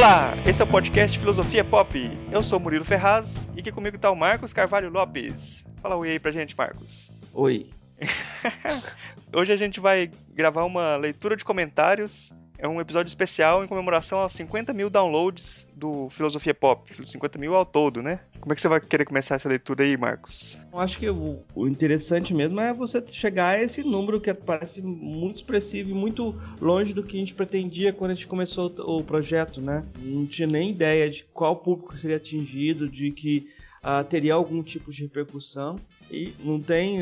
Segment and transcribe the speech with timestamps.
[0.00, 1.94] Olá, esse é o podcast Filosofia Pop.
[2.32, 5.62] Eu sou Murilo Ferraz e aqui comigo está o Marcos Carvalho Lopes.
[5.82, 7.10] Fala oi aí pra gente, Marcos.
[7.34, 7.68] Oi.
[9.36, 12.32] Hoje a gente vai gravar uma leitura de comentários.
[12.62, 16.92] É um episódio especial em comemoração aos 50 mil downloads do Filosofia Pop.
[17.06, 18.20] 50 mil ao todo, né?
[18.38, 20.58] Como é que você vai querer começar essa leitura aí, Marcos?
[20.70, 24.82] Eu acho que o, o interessante mesmo é você chegar a esse número que parece
[24.82, 28.98] muito expressivo e muito longe do que a gente pretendia quando a gente começou o,
[28.98, 29.82] o projeto, né?
[29.98, 33.48] Não tinha nem ideia de qual público seria atingido, de que
[33.82, 35.76] uh, teria algum tipo de repercussão.
[36.10, 37.00] E não tem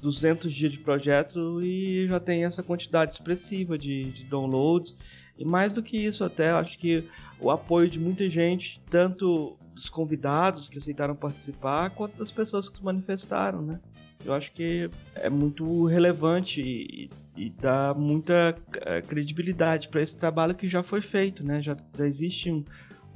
[0.00, 4.94] 200 dias de projeto e já tem essa quantidade expressiva de, de downloads.
[5.38, 7.04] E mais do que isso, até acho que
[7.38, 12.78] o apoio de muita gente, tanto dos convidados que aceitaram participar, quanto das pessoas que
[12.78, 13.78] se manifestaram, né?
[14.24, 20.54] Eu acho que é muito relevante e, e dá muita é, credibilidade para esse trabalho
[20.54, 21.60] que já foi feito, né?
[21.60, 22.64] Já, já existe um,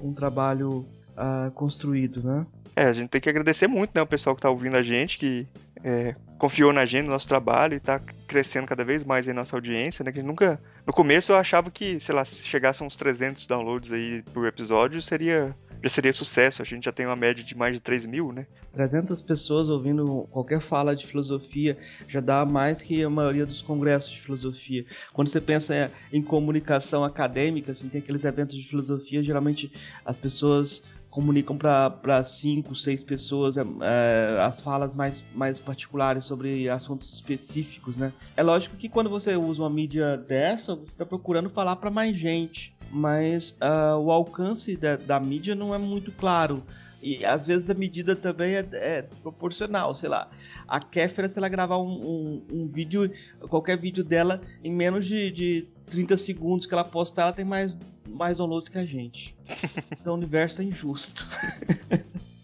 [0.03, 2.47] um trabalho uh, construído, né?
[2.75, 5.19] É, a gente tem que agradecer muito, né, o pessoal que está ouvindo a gente,
[5.19, 5.47] que
[5.83, 9.57] é, confiou na gente, no nosso trabalho e está crescendo cada vez mais em nossa
[9.57, 10.12] audiência, né?
[10.12, 14.23] Que nunca, no começo eu achava que, sei lá, se chegasse uns 300 downloads aí
[14.33, 16.61] por episódio, seria já seria sucesso.
[16.61, 18.47] A gente já tem uma média de mais de 3 mil, né?
[18.73, 24.11] 300 pessoas ouvindo qualquer fala de filosofia já dá mais que a maioria dos congressos
[24.11, 24.84] de filosofia.
[25.12, 29.73] Quando você pensa em comunicação acadêmica, assim, tem aqueles eventos de filosofia, geralmente
[30.05, 36.69] as pessoas comunicam para cinco, seis pessoas é, é, as falas mais, mais particulares sobre
[36.69, 38.12] assuntos específicos, né?
[38.36, 42.16] É lógico que quando você usa uma mídia dessa, você está procurando falar para mais
[42.16, 46.62] gente, mas uh, o alcance da, da mídia não é muito claro.
[47.03, 50.31] E às vezes a medida também é, é desproporcional, sei lá.
[50.69, 53.11] A Kéfera, se ela gravar um, um, um, vídeo,
[53.48, 57.78] qualquer vídeo dela, em menos de, de 30 segundos que ela postar, ela tem mais,
[58.09, 59.34] mais downloads que a gente.
[60.00, 61.27] Então o universo é injusto.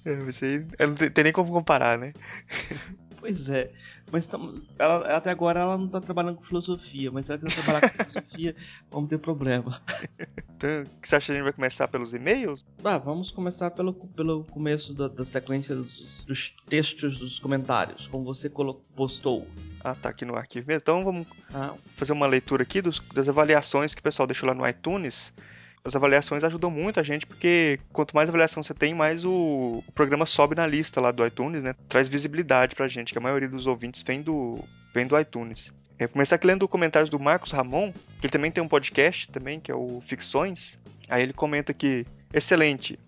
[0.05, 2.13] É, você não tem nem como comparar, né?
[3.19, 3.73] Pois é.
[4.13, 7.63] Mas tamo, ela, até agora ela não está trabalhando com filosofia, mas se ela quiser
[7.63, 8.57] trabalhar com filosofia,
[8.91, 9.83] vamos ter problema.
[10.67, 12.65] Então, o que você acha que a gente vai começar pelos e-mails?
[12.85, 18.25] Ah, vamos começar pelo, pelo começo da, da sequência dos, dos, textos dos comentários, como
[18.25, 18.51] você
[18.95, 19.47] postou.
[19.83, 20.81] Ah, tá aqui no arquivo mesmo.
[20.83, 21.75] Então vamos ah.
[21.95, 25.33] fazer uma leitura aqui dos, das avaliações que o pessoal deixou lá no iTunes
[25.85, 29.93] as avaliações ajudam muito a gente, porque quanto mais avaliação você tem, mais o, o
[29.93, 31.77] programa sobe na lista lá do iTunes, né?
[31.89, 34.59] Traz visibilidade pra gente, que a maioria dos ouvintes vem do,
[34.93, 35.73] vem do iTunes.
[35.99, 39.71] É, começar lendo comentários do Marcos Ramon, que ele também tem um podcast também, que
[39.71, 40.79] é o Ficções.
[41.09, 42.99] Aí ele comenta que, excelente,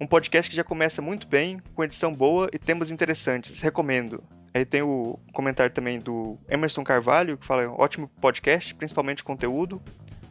[0.00, 4.22] um podcast que já começa muito bem, com edição boa e temas interessantes, recomendo.
[4.54, 9.80] Aí tem o comentário também do Emerson Carvalho, que fala ótimo podcast, principalmente conteúdo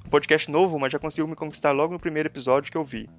[0.09, 3.09] podcast novo, mas já conseguiu me conquistar logo no primeiro episódio que eu vi.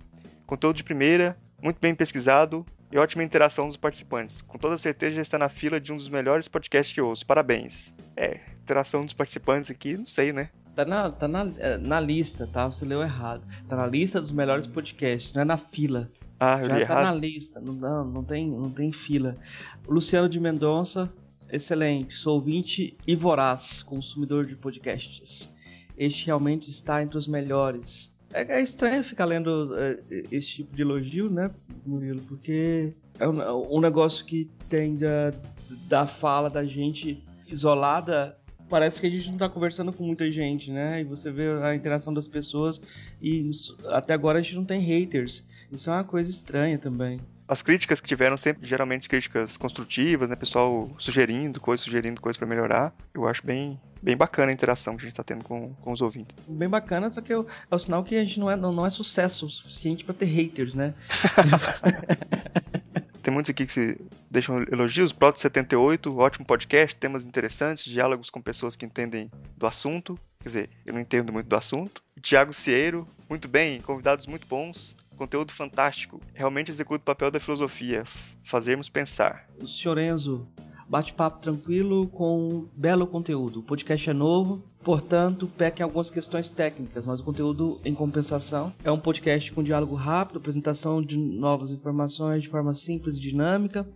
[0.46, 4.42] Conteúdo de primeira, muito bem pesquisado e ótima interação dos participantes.
[4.42, 7.26] Com toda certeza já está na fila de um dos melhores podcasts que eu ouço.
[7.26, 7.94] Parabéns.
[8.16, 10.50] É, interação dos participantes aqui, não sei, né?
[10.74, 12.66] Tá na, tá na, é, na lista, tá?
[12.66, 13.42] Você leu errado.
[13.68, 16.10] Tá na lista dos melhores podcasts, não é na fila.
[16.38, 17.04] Ah, eu Já li tá errado.
[17.04, 19.36] na lista, não, não, não, tem, não tem fila.
[19.86, 21.12] Luciano de Mendonça,
[21.50, 22.14] excelente.
[22.14, 25.50] Sou ouvinte e voraz, consumidor de podcasts
[26.00, 28.09] este realmente está entre os melhores.
[28.32, 29.98] É, é estranho ficar lendo é,
[30.30, 31.50] esse tipo de elogio, né,
[31.84, 32.22] Murilo?
[32.22, 35.32] Porque é um, um negócio que tem da,
[35.88, 38.36] da fala da gente isolada
[38.68, 41.00] parece que a gente não está conversando com muita gente, né?
[41.00, 42.80] E você vê a interação das pessoas
[43.20, 43.50] e
[43.86, 45.44] até agora a gente não tem haters.
[45.72, 50.36] Isso é uma coisa estranha também as críticas que tiveram sempre geralmente críticas construtivas, né,
[50.36, 52.94] pessoal sugerindo coisas, sugerindo coisas para melhorar.
[53.12, 56.00] Eu acho bem, bem bacana a interação que a gente está tendo com, com os
[56.00, 56.36] ouvintes.
[56.46, 58.72] Bem bacana, só que é o, é o sinal que a gente não é, não,
[58.72, 60.94] não é sucesso o suficiente para ter haters, né?
[63.20, 64.00] Tem muitos aqui que se
[64.30, 65.12] deixam elogios.
[65.12, 70.16] Proto 78, ótimo podcast, temas interessantes, diálogos com pessoas que entendem do assunto.
[70.38, 72.00] Quer dizer, eu não entendo muito do assunto.
[72.22, 76.18] Tiago Cieiro, muito bem, convidados muito bons conteúdo fantástico.
[76.32, 78.04] Realmente executa o papel da filosofia,
[78.42, 79.46] fazermos pensar.
[79.66, 80.48] Senhor Enzo,
[80.88, 83.60] bate-papo tranquilo com belo conteúdo.
[83.60, 88.72] O podcast é novo, portanto, peca em algumas questões técnicas, mas o conteúdo, em compensação,
[88.82, 93.86] é um podcast com diálogo rápido, apresentação de novas informações de forma simples e dinâmica,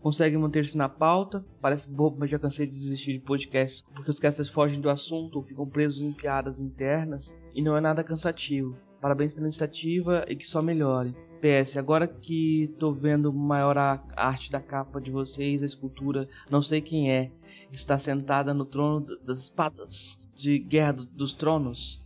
[0.00, 1.42] consegue manter-se na pauta.
[1.62, 5.36] Parece bobo, mas já cansei de desistir de podcasts porque os casters fogem do assunto
[5.36, 8.76] ou ficam presos em piadas internas e não é nada cansativo.
[9.04, 11.14] Parabéns pela iniciativa e que só melhore.
[11.38, 16.62] PS, agora que tô vendo maior a arte da capa de vocês, a escultura, não
[16.62, 17.30] sei quem é,
[17.70, 22.02] está sentada no trono das espadas de Guerra dos Tronos.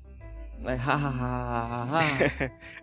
[0.65, 0.75] É,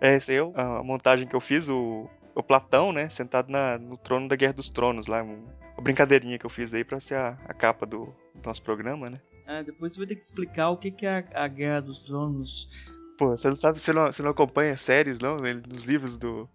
[0.00, 3.76] é, essa aí é a montagem que eu fiz, o, o Platão, né, sentado na,
[3.76, 7.00] no trono da Guerra dos Tronos, lá, um, uma brincadeirinha que eu fiz aí pra
[7.00, 9.20] ser a, a capa do, do, nosso programa, né.
[9.46, 11.98] É, depois você vai ter que explicar o que, que é a, a Guerra dos
[11.98, 12.95] Tronos.
[13.16, 15.36] Pô, você não sabe, você não, você não acompanha séries, não?
[15.36, 16.48] Nos livros do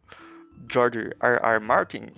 [0.71, 1.39] George R.
[1.41, 1.59] R.
[1.59, 2.11] Martin?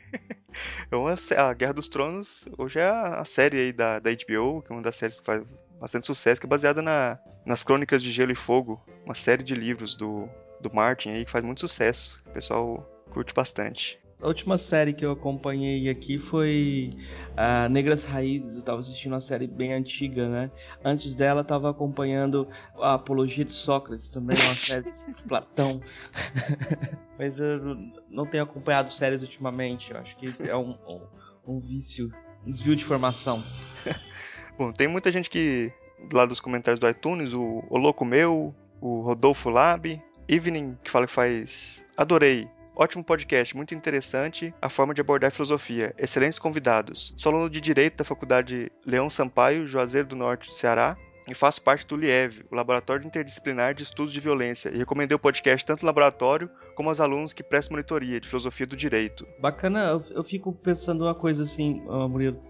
[0.90, 4.62] é uma, a Guerra dos Tronos hoje é a, a série aí da, da HBO,
[4.62, 5.42] que é uma das séries que faz
[5.78, 9.54] bastante sucesso, que é baseada na, nas Crônicas de Gelo e Fogo, uma série de
[9.54, 10.28] livros do,
[10.60, 12.22] do Martin aí que faz muito sucesso.
[12.26, 14.00] O pessoal curte bastante.
[14.20, 16.90] A última série que eu acompanhei aqui foi
[17.36, 18.54] a Negras Raízes.
[18.54, 20.50] Eu estava assistindo uma série bem antiga, né?
[20.84, 22.48] Antes dela, estava acompanhando
[22.80, 25.80] a Apologia de Sócrates, também uma série de Platão.
[27.16, 27.76] Mas eu
[28.10, 29.92] não tenho acompanhado séries ultimamente.
[29.92, 31.00] Eu acho que é um, um,
[31.46, 32.12] um vício,
[32.44, 33.44] um desvio de formação.
[34.58, 35.72] Bom, tem muita gente que,
[36.12, 41.06] lá dos comentários do iTunes, o, o Louco Meu, o Rodolfo Lab, Evening, que fala
[41.06, 41.84] que faz.
[41.96, 42.48] Adorei.
[42.80, 45.92] Ótimo podcast, muito interessante a forma de abordar filosofia.
[45.98, 47.12] Excelentes convidados.
[47.16, 50.96] Sou aluno de Direito da Faculdade Leão Sampaio, Juazeiro do Norte, Ceará,
[51.28, 55.18] e faço parte do LIEV, o Laboratório Interdisciplinar de Estudos de Violência, e recomendei o
[55.18, 59.26] podcast tanto no laboratório como aos alunos que prestam monitoria de filosofia do direito.
[59.40, 62.40] Bacana, eu fico pensando uma coisa assim, Murilo.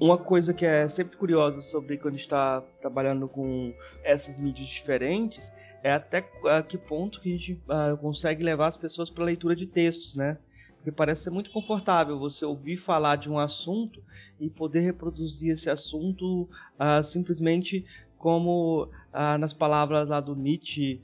[0.00, 5.44] Uma coisa que é sempre curiosa sobre quando está trabalhando com essas mídias diferentes
[5.86, 9.26] é até a que ponto que a gente uh, consegue levar as pessoas para a
[9.26, 10.36] leitura de textos, né?
[10.74, 14.02] Porque parece ser muito confortável você ouvir falar de um assunto
[14.40, 17.86] e poder reproduzir esse assunto uh, simplesmente
[18.18, 21.00] como uh, nas palavras lá do Nietzsche,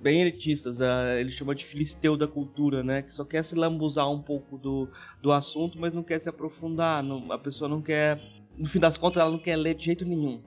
[0.00, 0.78] bem elitistas,
[1.18, 3.02] ele chama de filisteu da cultura, né?
[3.02, 4.88] Que só quer se lambuzar um pouco do,
[5.20, 7.02] do assunto, mas não quer se aprofundar.
[7.02, 8.20] Não, a pessoa não quer,
[8.56, 10.40] no fim das contas, ela não quer ler de jeito nenhum.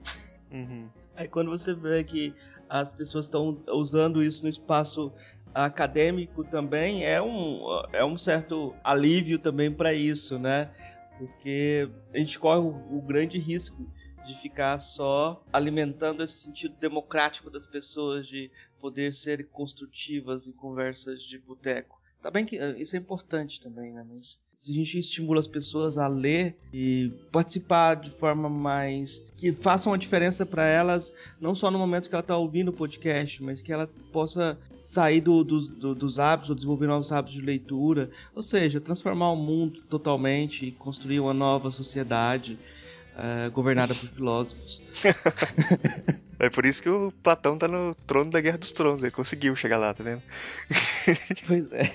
[0.50, 0.88] Uhum.
[1.16, 2.34] Aí quando você vê que
[2.68, 5.12] as pessoas estão usando isso no espaço
[5.54, 7.60] acadêmico também, é um,
[7.92, 10.70] é um certo alívio também para isso, né?
[11.16, 13.88] Porque a gente corre o, o grande risco
[14.26, 18.50] de ficar só alimentando esse sentido democrático das pessoas de
[18.80, 22.00] poder ser construtivas em conversas de boteco.
[22.24, 24.02] Tá bem que eh, isso é importante também, né?
[24.10, 29.52] Mas se a gente estimula as pessoas a ler e participar de forma mais que
[29.52, 33.42] faça uma diferença para elas, não só no momento que ela está ouvindo o podcast,
[33.42, 37.42] mas que ela possa sair do, do, do, dos hábitos ou desenvolver novos hábitos de
[37.42, 42.58] leitura, ou seja, transformar o mundo totalmente e construir uma nova sociedade
[43.16, 44.82] uh, governada por filósofos.
[46.38, 49.54] é por isso que o Platão tá no trono da Guerra dos Tronos, ele conseguiu
[49.56, 50.22] chegar lá, tá vendo?
[51.46, 51.94] pois é.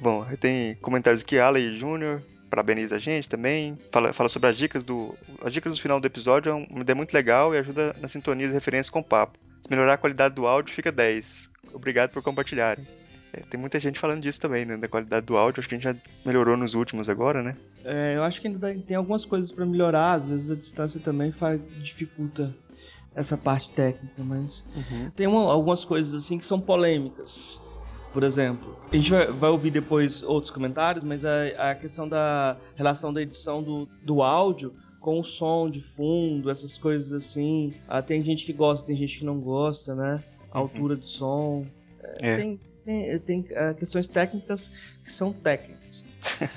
[0.00, 3.78] Bom, tem comentários aqui, Ali Júnior, parabeniza a gente também.
[3.90, 5.14] Fala, fala sobre as dicas do.
[5.42, 8.46] As dicas do final do episódio é uma ideia muito legal e ajuda na sintonia
[8.46, 9.38] e referências com o papo.
[9.62, 11.50] Se melhorar a qualidade do áudio, fica 10.
[11.72, 12.86] Obrigado por compartilharem.
[13.32, 14.76] É, tem muita gente falando disso também, né?
[14.76, 15.60] Da qualidade do áudio.
[15.60, 17.56] Acho que a gente já melhorou nos últimos agora, né?
[17.84, 20.14] É, eu acho que ainda tem algumas coisas para melhorar.
[20.14, 22.54] Às vezes a distância também faz, dificulta
[23.14, 25.10] essa parte técnica, mas uhum.
[25.16, 27.58] tem uma, algumas coisas assim que são polêmicas.
[28.12, 32.56] Por exemplo, a gente vai, vai ouvir depois outros comentários, mas a, a, questão da
[32.74, 37.74] relação da edição do, do áudio com o som de fundo, essas coisas assim.
[37.88, 40.22] Ah, tem gente que gosta, tem gente que não gosta, né?
[40.50, 40.64] A uhum.
[40.64, 41.64] altura de som.
[42.20, 42.36] É.
[42.36, 44.70] Tem, tem, tem uh, questões técnicas
[45.04, 46.04] que são técnicas.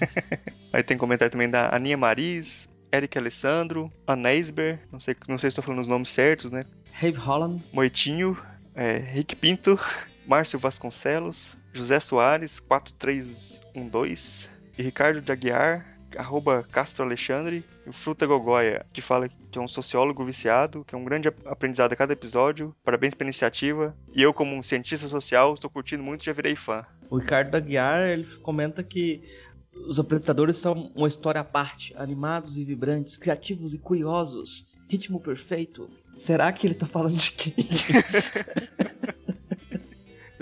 [0.72, 5.54] Aí tem comentário também da Aninha Maris, Eric Alessandro, Aneisber, não sei, não sei se
[5.54, 6.66] estou falando os nomes certos, né?
[6.92, 7.64] Rave Holland.
[7.74, 8.38] Moitinho,
[8.76, 9.78] é, Rick Pinto,
[10.28, 18.86] Márcio Vasconcelos, José Soares, 4312, e Ricardo de Aguiar, arroba Castro Alexandre, e Fruta Gogoia,
[18.94, 22.76] que fala que é um sociólogo viciado, que é um grande aprendizado a cada episódio.
[22.84, 23.96] Parabéns pela iniciativa.
[24.14, 26.86] E eu, como um cientista social, estou curtindo muito e já virei fã.
[27.10, 29.24] O Ricardo Aguiar, ele comenta que
[29.88, 34.68] os apresentadores são uma história à parte, animados e vibrantes, criativos e curiosos.
[34.88, 35.90] Ritmo perfeito.
[36.16, 37.54] Será que ele tá falando de quem?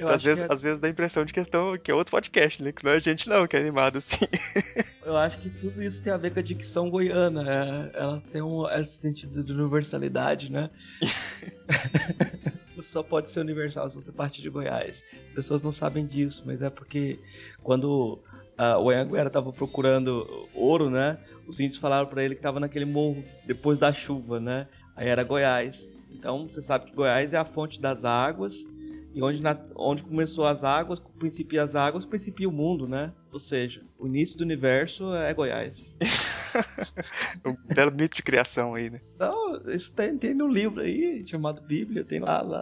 [0.05, 0.47] às, vezes, é...
[0.49, 2.71] às vezes dá a impressão de questão que é outro podcast, né?
[2.71, 4.25] Que não é a gente não, que é animado assim.
[5.03, 7.43] Eu acho que tudo isso tem a ver com a dicção goiana.
[7.43, 7.91] Né?
[7.93, 10.69] Ela tem um, esse sentido de universalidade, né?
[12.81, 15.03] Só pode ser universal se você partir de Goiás.
[15.29, 17.19] As pessoas não sabem disso, mas é porque
[17.63, 18.19] quando
[18.57, 21.17] uh, o Anhanguera estava procurando ouro, né?
[21.47, 24.67] Os índios falaram para ele que estava naquele morro depois da chuva, né?
[24.95, 25.87] Aí era Goiás.
[26.11, 28.63] Então você sabe que Goiás é a fonte das águas
[29.17, 33.11] e onde, na, onde começou as águas, principia as águas, principia o mundo, né?
[33.31, 35.91] Ou seja, o início do universo é Goiás.
[37.43, 39.01] um belo mito de criação aí, né?
[39.17, 42.61] Não, isso tem, tem no livro aí, chamado Bíblia, tem lá, lá.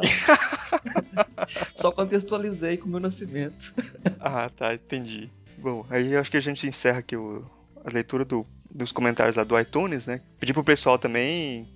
[1.76, 3.74] Só contextualizei com o meu nascimento.
[4.22, 5.30] ah, tá, entendi.
[5.58, 7.44] Bom, aí eu acho que a gente encerra aqui o,
[7.84, 10.22] a leitura do, dos comentários lá do iTunes, né?
[10.40, 11.68] Pedir pro pessoal também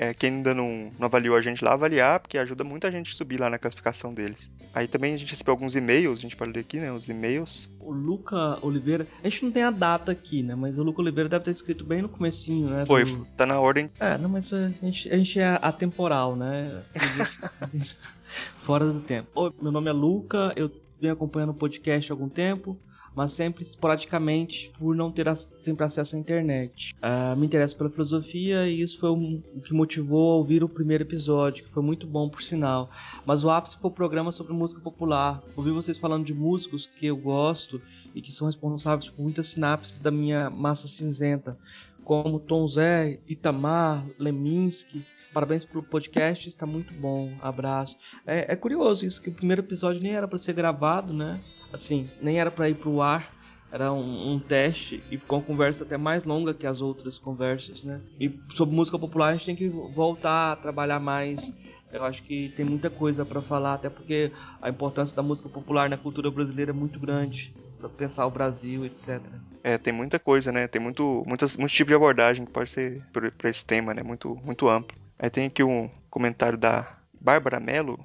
[0.00, 3.16] é, quem ainda não, não, avaliou a gente lá, avaliar, porque ajuda muita gente a
[3.16, 4.48] subir lá na classificação deles.
[4.72, 6.92] Aí também a gente recebeu alguns e-mails, a gente pode ler aqui, né?
[6.92, 7.68] Os e-mails.
[7.80, 10.54] O Luca Oliveira, a gente não tem a data aqui, né?
[10.54, 12.86] Mas o Luca Oliveira deve ter escrito bem no comecinho, né?
[12.86, 13.24] Foi, do...
[13.36, 13.90] tá na ordem.
[13.98, 16.80] É, não, mas a gente, a gente é atemporal, né?
[18.62, 19.28] Fora do tempo.
[19.34, 22.78] Oi, meu nome é Luca, eu venho acompanhando o podcast há algum tempo
[23.18, 25.26] mas sempre esporadicamente por não ter
[25.58, 26.94] sempre acesso à internet.
[27.02, 31.02] Uh, me interesso pela filosofia e isso foi o que motivou a ouvir o primeiro
[31.02, 32.88] episódio, que foi muito bom por sinal.
[33.26, 35.42] Mas o ápice foi o programa sobre música popular.
[35.56, 37.82] Ouvir vocês falando de músicos que eu gosto
[38.14, 41.58] e que são responsáveis por muitas sinapses da minha massa cinzenta,
[42.04, 45.04] como Tom Zé, Itamar, Leminski.
[45.32, 47.32] Parabéns pro podcast, está muito bom.
[47.40, 47.96] Abraço.
[48.26, 51.40] É, é curioso isso, que o primeiro episódio nem era para ser gravado, né?
[51.72, 53.32] assim, nem era para ir pro ar,
[53.70, 57.82] era um, um, teste e ficou uma conversa até mais longa que as outras conversas,
[57.84, 58.00] né?
[58.18, 61.52] E sobre música popular a gente tem que voltar a trabalhar mais.
[61.92, 64.30] Eu acho que tem muita coisa para falar, até porque
[64.60, 68.84] a importância da música popular na cultura brasileira é muito grande para pensar o Brasil,
[68.84, 69.20] etc.
[69.62, 70.66] É, tem muita coisa, né?
[70.66, 74.02] Tem muito, muitas, muito tipo de abordagem que pode ser para esse tema, né?
[74.02, 74.96] Muito, muito amplo.
[75.18, 77.98] Aí tem aqui um comentário da Bárbara Mello,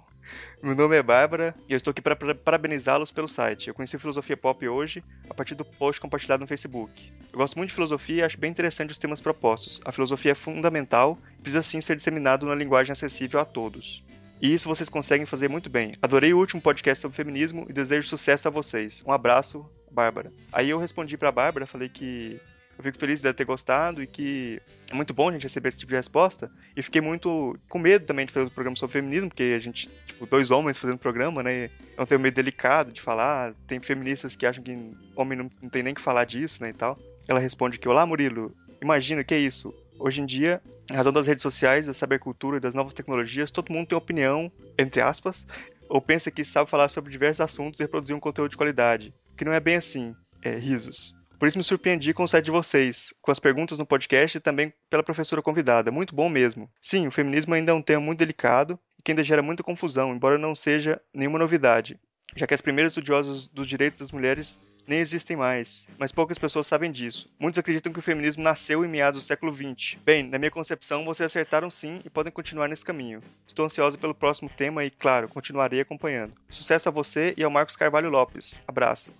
[0.61, 3.67] meu nome é Bárbara e eu estou aqui para parabenizá-los pelo site.
[3.67, 7.11] Eu conheci Filosofia Pop hoje a partir do post compartilhado no Facebook.
[7.31, 9.81] Eu gosto muito de filosofia e acho bem interessante os temas propostos.
[9.83, 14.03] A filosofia é fundamental e precisa sim ser disseminado na linguagem acessível a todos.
[14.41, 15.93] E isso vocês conseguem fazer muito bem.
[16.01, 19.03] Adorei o último podcast sobre feminismo e desejo sucesso a vocês.
[19.05, 20.31] Um abraço, Bárbara.
[20.51, 22.39] Aí eu respondi para a Bárbara, falei que
[22.77, 25.79] eu fico feliz de ter gostado e que é muito bom a gente receber esse
[25.79, 26.51] tipo de resposta.
[26.75, 29.89] E fiquei muito com medo também de fazer um programa sobre feminismo, porque a gente,
[30.05, 31.69] tipo, dois homens fazendo programa, né?
[31.97, 33.53] É um tema meio delicado de falar.
[33.67, 34.71] Tem feministas que acham que
[35.15, 36.69] homem não, não tem nem que falar disso, né?
[36.69, 36.97] E tal.
[37.27, 39.73] Ela responde que: Olá, Murilo, imagina que é isso.
[39.99, 40.61] Hoje em dia,
[40.91, 44.51] em razão das redes sociais, da sabercultura e das novas tecnologias, todo mundo tem opinião,
[44.77, 45.45] entre aspas,
[45.87, 49.13] ou pensa que sabe falar sobre diversos assuntos e reproduzir um conteúdo de qualidade.
[49.37, 50.15] Que não é bem assim.
[50.41, 51.15] É, risos.
[51.43, 54.39] Por isso me surpreendi com o site de vocês, com as perguntas no podcast e
[54.39, 55.91] também pela professora convidada.
[55.91, 56.71] Muito bom mesmo.
[56.79, 60.13] Sim, o feminismo ainda é um tema muito delicado e que ainda gera muita confusão,
[60.13, 61.99] embora não seja nenhuma novidade,
[62.33, 64.57] já que as primeiras estudiosas dos direitos das mulheres
[64.87, 67.29] nem existem mais, mas poucas pessoas sabem disso.
[67.37, 69.97] Muitos acreditam que o feminismo nasceu em meados do século XX.
[70.05, 73.21] Bem, na minha concepção, vocês acertaram sim e podem continuar nesse caminho.
[73.45, 76.35] Estou ansiosa pelo próximo tema e, claro, continuarei acompanhando.
[76.47, 78.61] Sucesso a você e ao Marcos Carvalho Lopes.
[78.65, 79.11] Abraço.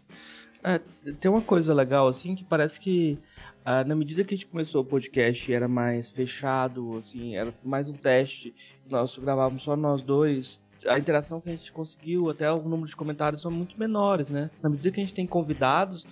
[0.63, 0.79] É,
[1.19, 3.19] tem uma coisa legal, assim, que parece que
[3.65, 7.87] ah, na medida que a gente começou o podcast era mais fechado, assim, era mais
[7.89, 8.53] um teste,
[8.89, 12.95] nós gravávamos só nós dois, a interação que a gente conseguiu, até o número de
[12.95, 14.49] comentários são muito menores, né?
[14.61, 16.05] Na medida que a gente tem convidados,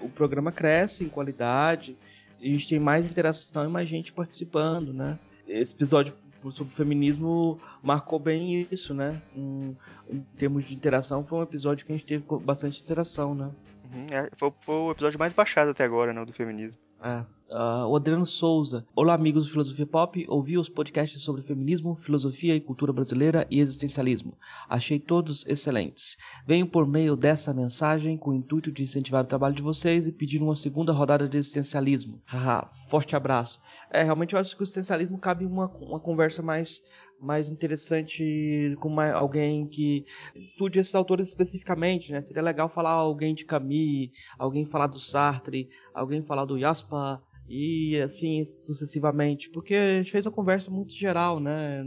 [0.00, 1.96] o programa cresce em qualidade,
[2.40, 5.18] a gente tem mais interação e mais gente participando, né?
[5.46, 6.14] Esse episódio
[6.50, 9.20] sobre feminismo marcou bem isso, né?
[9.36, 9.74] Um,
[10.10, 13.50] em termos de interação, foi um episódio que a gente teve bastante interação, né?
[13.92, 16.78] Uhum, é, foi, foi, o episódio mais baixado até agora, né, do feminismo.
[17.02, 17.24] É.
[17.50, 18.84] Uh, o Adriano Souza.
[18.94, 20.26] Olá, amigos do Filosofia Pop.
[20.28, 24.36] Ouvi os podcasts sobre feminismo, filosofia e cultura brasileira e existencialismo.
[24.68, 26.18] Achei todos excelentes.
[26.46, 30.12] Venho por meio dessa mensagem com o intuito de incentivar o trabalho de vocês e
[30.12, 32.20] pedir uma segunda rodada de existencialismo.
[32.26, 33.58] Haha, forte abraço.
[33.90, 36.82] É, realmente eu acho que o existencialismo cabe uma, uma conversa mais
[37.20, 42.22] mais interessante com uma, alguém que estude esses autores especificamente, né?
[42.22, 47.98] Seria legal falar alguém de Camus, alguém falar do Sartre, alguém falar do Jasper e
[48.00, 51.84] assim sucessivamente, porque a gente fez uma conversa muito geral, né?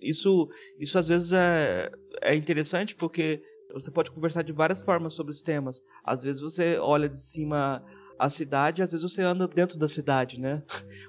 [0.00, 0.48] Isso,
[0.78, 3.40] isso às vezes é, é interessante porque
[3.72, 5.80] você pode conversar de várias formas sobre os temas.
[6.04, 7.82] Às vezes você olha de cima
[8.18, 10.62] a cidade, às vezes você anda dentro da cidade, né?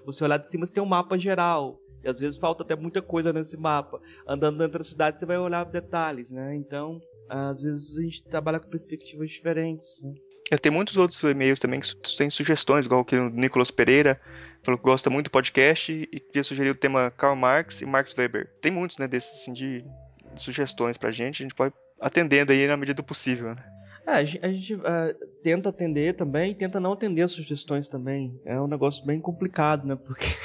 [0.06, 1.80] Você olhar de cima, você tem um mapa geral.
[2.04, 4.02] E às vezes falta até muita coisa nesse mapa.
[4.28, 6.56] Andando dentro da cidade, você vai olhar detalhes, né?
[6.56, 10.14] Então, às vezes a gente trabalha com perspectivas diferentes, né?
[10.52, 14.20] É, tem muitos outros e-mails também que têm sugestões, igual que o Nicolas Pereira
[14.62, 18.14] falou que gosta muito do podcast e queria sugerir o tema Karl Marx e Max
[18.16, 18.50] Weber.
[18.62, 19.86] Tem muitos, né, desses assim, de,
[20.34, 23.64] de sugestões pra gente, a gente pode atendendo aí na medida do possível, né?
[24.06, 27.88] É, a gente, a gente uh, tenta atender também e tenta não atender as sugestões
[27.88, 28.38] também.
[28.46, 29.96] É um negócio bem complicado, né?
[29.96, 30.28] Porque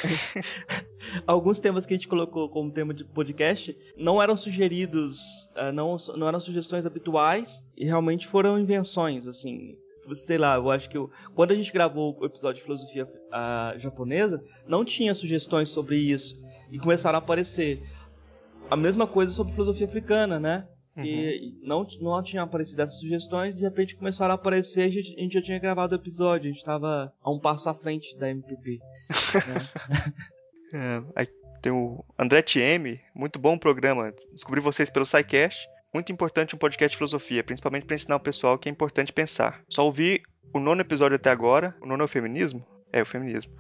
[1.27, 5.19] alguns temas que a gente colocou como tema de podcast não eram sugeridos,
[5.57, 9.77] uh, não, não eram sugestões habituais e realmente foram invenções, assim
[10.15, 13.75] sei lá, eu acho que eu, quando a gente gravou o episódio de filosofia a,
[13.77, 17.83] japonesa, não tinha sugestões sobre isso e começaram a aparecer.
[18.71, 20.67] A mesma coisa sobre filosofia africana, né?
[20.95, 21.69] Que uhum.
[21.69, 25.23] não, não tinha aparecido essas sugestões, de repente começaram a aparecer e a gente, a
[25.23, 28.29] gente já tinha gravado o episódio, a gente estava a um passo à frente da
[28.29, 28.79] MPP.
[28.79, 30.15] né?
[30.73, 31.27] é,
[31.61, 34.13] tem o André TM, muito bom programa.
[34.33, 35.69] Descobri vocês pelo SciCast.
[35.93, 39.63] Muito importante um podcast de filosofia, principalmente para ensinar o pessoal que é importante pensar.
[39.69, 40.23] Só ouvi
[40.53, 41.75] o nono episódio até agora.
[41.81, 42.65] O nono é o feminismo?
[42.93, 43.53] É, o feminismo.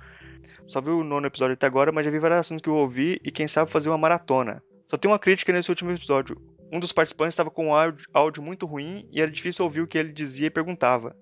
[0.66, 3.18] Só vi o nono episódio até agora, mas já vi várias assuntos que eu ouvi
[3.24, 4.62] e quem sabe fazer uma maratona.
[4.86, 6.40] Só tem uma crítica nesse último episódio.
[6.70, 9.86] Um dos participantes estava com um áudio, áudio, muito ruim e era difícil ouvir o
[9.86, 11.16] que ele dizia e perguntava.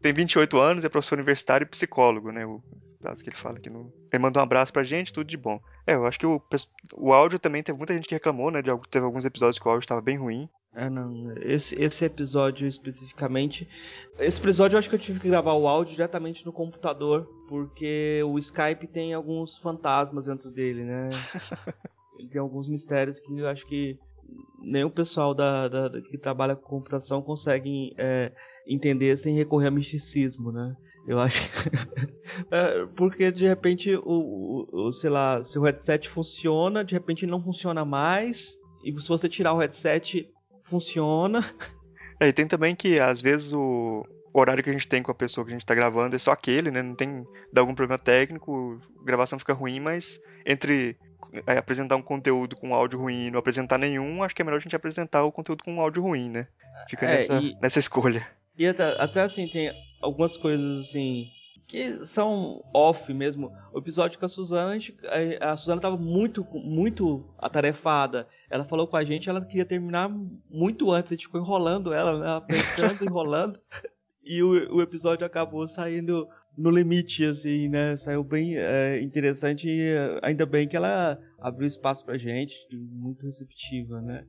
[0.00, 2.44] Tem 28 anos, é professor universitário e psicólogo, né?
[3.00, 3.92] Caso que ele fala aqui no.
[4.12, 5.60] Ele manda um abraço pra gente, tudo de bom.
[5.86, 6.42] É, eu acho que o,
[6.94, 8.62] o áudio também teve muita gente que reclamou, né?
[8.62, 10.48] De, teve alguns episódios que o áudio estava bem ruim.
[10.74, 11.32] É, não.
[11.38, 13.68] Esse, esse episódio especificamente.
[14.18, 18.22] Esse episódio eu acho que eu tive que gravar o áudio diretamente no computador, porque
[18.24, 21.08] o Skype tem alguns fantasmas dentro dele, né?
[22.18, 23.98] Ele tem alguns mistérios que eu acho que
[24.60, 28.32] nem o pessoal da, da, da que trabalha com computação consegue é,
[28.68, 30.76] entender sem recorrer a misticismo, né?
[31.06, 31.40] Eu acho
[32.52, 37.42] é, porque de repente o, o, o, sei lá, seu headset funciona, de repente não
[37.42, 40.28] funciona mais, e se você tirar o headset,
[40.64, 41.44] funciona.
[42.20, 45.10] É, e tem também que às vezes o, o horário que a gente tem com
[45.10, 46.82] a pessoa que a gente está gravando é só aquele, né?
[46.82, 50.96] Não tem dá algum problema técnico, a gravação fica ruim, mas entre
[51.46, 54.58] é, apresentar um conteúdo com áudio ruim e não apresentar nenhum, acho que é melhor
[54.58, 56.48] a gente apresentar o conteúdo com áudio ruim, né?
[56.88, 58.26] Fica é, nessa, e, nessa escolha.
[58.58, 61.28] E até, até assim, tem algumas coisas assim
[61.68, 63.52] que são off mesmo.
[63.74, 64.96] O episódio com a Suzana, a, gente,
[65.40, 68.26] a, a Suzana estava muito, muito atarefada.
[68.48, 70.08] Ela falou com a gente, ela queria terminar
[70.50, 71.12] muito antes.
[71.12, 72.46] A gente ficou enrolando ela, né?
[72.48, 73.60] Pensando, enrolando.
[74.24, 77.98] E o, o episódio acabou saindo no limite, assim, né?
[77.98, 84.00] Saiu bem é, interessante e ainda bem que ela abriu espaço pra gente, muito receptiva,
[84.00, 84.24] né?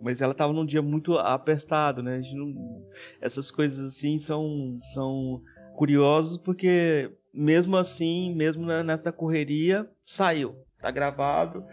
[0.00, 2.20] Mas ela tava num dia muito apertado, né?
[2.34, 2.82] Não...
[3.20, 5.40] Essas coisas assim são, são
[5.74, 10.56] curiosas porque mesmo assim, mesmo nessa correria, saiu.
[10.80, 11.64] Tá gravado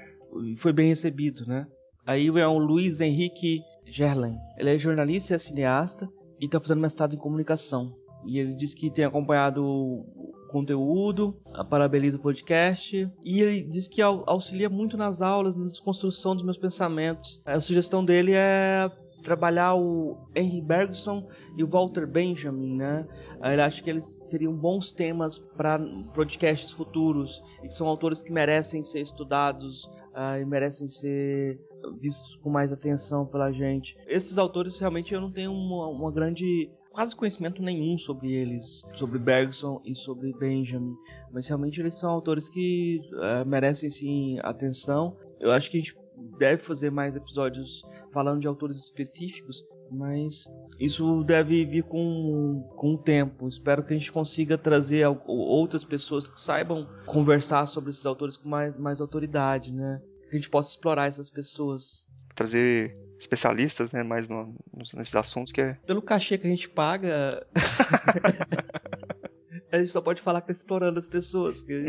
[0.45, 1.67] e foi bem recebido, né?
[2.05, 4.37] Aí é o Luiz Henrique Gerlen.
[4.57, 6.09] Ele é jornalista e é cineasta
[6.39, 7.95] e tá fazendo mestrado em comunicação.
[8.25, 11.35] E ele diz que tem acompanhado o conteúdo,
[11.69, 16.57] parabeniza o podcast e ele diz que auxilia muito nas aulas, na desconstrução dos meus
[16.57, 17.41] pensamentos.
[17.43, 18.91] A sugestão dele é
[19.23, 23.07] trabalhar o Henry Bergson e o Walter Benjamin, né?
[23.41, 25.79] Ele acha que eles seriam bons temas para
[26.13, 31.59] podcasts futuros e que são autores que merecem ser estudados uh, e merecem ser
[31.99, 33.97] vistos com mais atenção pela gente.
[34.07, 39.17] Esses autores realmente eu não tenho uma, uma grande quase conhecimento nenhum sobre eles, sobre
[39.17, 40.95] Bergson e sobre Benjamin,
[41.31, 45.17] mas realmente eles são autores que uh, merecem sim atenção.
[45.39, 45.97] Eu acho que a gente
[46.37, 50.45] deve fazer mais episódios falando de autores específicos, mas
[50.79, 53.47] isso deve vir com, com o tempo.
[53.47, 58.47] Espero que a gente consiga trazer outras pessoas que saibam conversar sobre esses autores com
[58.47, 59.99] mais, mais autoridade, né?
[60.29, 64.55] Que a gente possa explorar essas pessoas trazer especialistas, né, mais no,
[64.93, 65.73] nesses assuntos que é.
[65.85, 67.45] Pelo cachê que a gente paga,
[69.71, 71.85] a gente só pode falar que tá explorando as pessoas, porque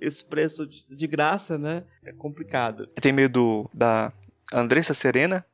[0.00, 2.86] esse preço de, graça, né, é complicado.
[3.00, 4.12] Tem meio do da
[4.52, 5.44] Andressa Serena.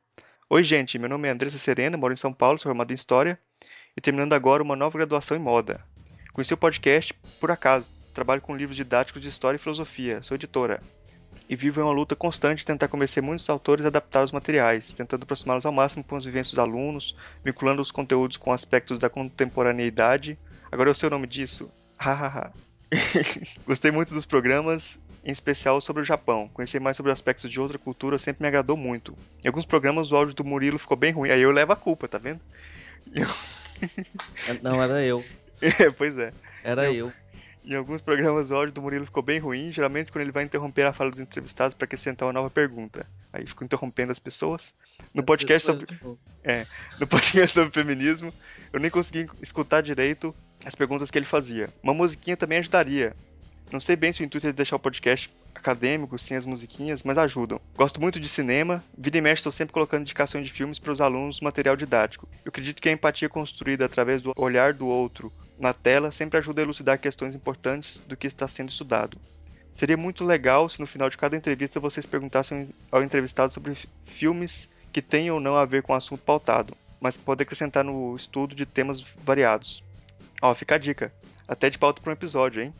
[0.49, 3.37] Oi, gente, meu nome é Andressa Serena, moro em São Paulo, sou formado em História
[3.95, 5.83] e terminando agora uma nova graduação em Moda.
[6.33, 7.91] Conheci o podcast por acaso.
[8.13, 10.23] Trabalho com livros didáticos de História e Filosofia.
[10.23, 10.81] Sou editora
[11.49, 14.93] e vivo em uma luta constante de tentar convencer muitos autores a adaptar os materiais,
[14.93, 19.09] tentando aproximá-los ao máximo com as vivências dos alunos, vinculando os conteúdos com aspectos da
[19.09, 20.37] contemporaneidade.
[20.71, 21.69] Agora eu sei o nome disso.
[21.97, 22.51] Hahaha.
[23.65, 26.49] Gostei muito dos programas, em especial sobre o Japão.
[26.53, 29.17] Conhecer mais sobre aspectos de outra cultura sempre me agradou muito.
[29.43, 32.07] Em alguns programas o áudio do Murilo ficou bem ruim, aí eu levo a culpa,
[32.07, 32.41] tá vendo?
[33.13, 33.27] Eu...
[34.61, 35.23] Não, era eu.
[35.59, 36.31] É, pois é.
[36.63, 37.07] Era eu.
[37.07, 37.13] eu.
[37.69, 40.83] Em alguns programas o áudio do Murilo ficou bem ruim, geralmente quando ele vai interromper
[40.83, 43.05] a fala dos entrevistados para acrescentar uma nova pergunta.
[43.33, 44.73] Aí ficou interrompendo as pessoas.
[45.13, 45.85] No podcast sobre
[46.45, 46.65] é,
[46.97, 48.33] no podcast sobre feminismo,
[48.71, 51.69] eu nem consegui escutar direito as perguntas que ele fazia.
[51.83, 53.13] Uma musiquinha também ajudaria.
[53.69, 57.17] Não sei bem se o intuito é deixar o podcast acadêmico, sem as musiquinhas, mas
[57.17, 57.59] ajudam.
[57.75, 61.01] Gosto muito de cinema, vida e mexe estou sempre colocando indicações de filmes para os
[61.01, 62.27] alunos material didático.
[62.45, 66.61] Eu acredito que a empatia construída através do olhar do outro na tela sempre ajuda
[66.61, 69.17] a elucidar questões importantes do que está sendo estudado.
[69.75, 74.69] Seria muito legal se no final de cada entrevista vocês perguntassem ao entrevistado sobre filmes
[74.91, 76.75] que tenham ou não a ver com o assunto pautado.
[76.99, 79.83] mas pode acrescentar no estudo de temas variados.
[80.41, 81.13] Ó, fica a dica.
[81.47, 82.73] Até de pauta para um episódio, hein?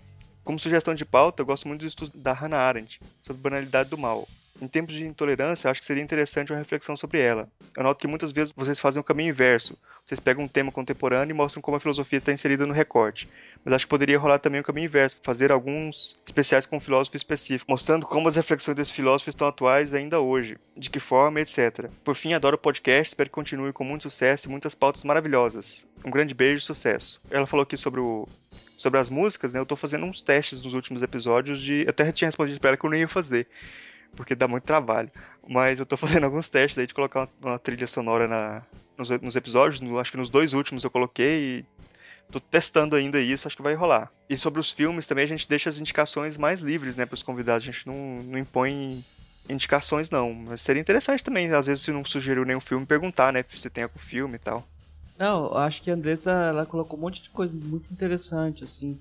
[0.48, 3.98] Como sugestão de pauta, eu gosto muito do estudo da Hannah Arendt sobre banalidade do
[3.98, 4.26] mal.
[4.62, 7.50] Em tempos de intolerância, acho que seria interessante uma reflexão sobre ela.
[7.76, 9.78] Eu noto que muitas vezes vocês fazem o caminho inverso.
[10.06, 13.28] Vocês pegam um tema contemporâneo e mostram como a filosofia está inserida no recorte.
[13.66, 17.18] Mas acho que poderia rolar também o caminho inverso, fazer alguns especiais com um filósofo
[17.18, 21.90] específico, mostrando como as reflexões desse filósofo estão atuais ainda hoje, de que forma, etc.
[22.06, 25.86] Por fim, adoro o podcast, espero que continue com muito sucesso e muitas pautas maravilhosas.
[26.06, 27.20] Um grande beijo e sucesso.
[27.30, 28.26] Ela falou aqui sobre o
[28.78, 29.60] sobre as músicas, né?
[29.60, 31.84] Eu tô fazendo uns testes nos últimos episódios de.
[31.84, 33.48] Eu até tinha respondido pra ela que eu não ia fazer
[34.16, 35.12] porque dá muito trabalho.
[35.48, 38.64] Mas eu tô fazendo alguns testes aí de colocar uma, uma trilha sonora na,
[38.98, 41.66] nos, nos episódios, no, acho que nos dois últimos eu coloquei e
[42.32, 44.12] tô testando ainda isso, acho que vai rolar.
[44.30, 47.24] E sobre os filmes também a gente deixa as indicações mais livres, né, para os
[47.24, 49.06] convidados, a gente não, não impõe
[49.48, 53.46] indicações não, mas seria interessante também, às vezes se não sugeriu nenhum filme, perguntar, né,
[53.56, 54.68] se tem algum filme e tal.
[55.18, 59.00] Não, acho que a Andressa, ela colocou um monte de coisa muito interessante, assim,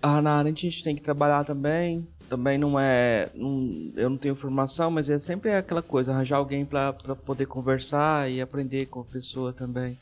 [0.00, 2.06] a Hannah Arendt a gente tem que trabalhar também.
[2.28, 3.28] Também não é.
[3.34, 8.30] Não, eu não tenho formação, mas é sempre aquela coisa, arranjar alguém para poder conversar
[8.30, 9.96] e aprender com a pessoa também.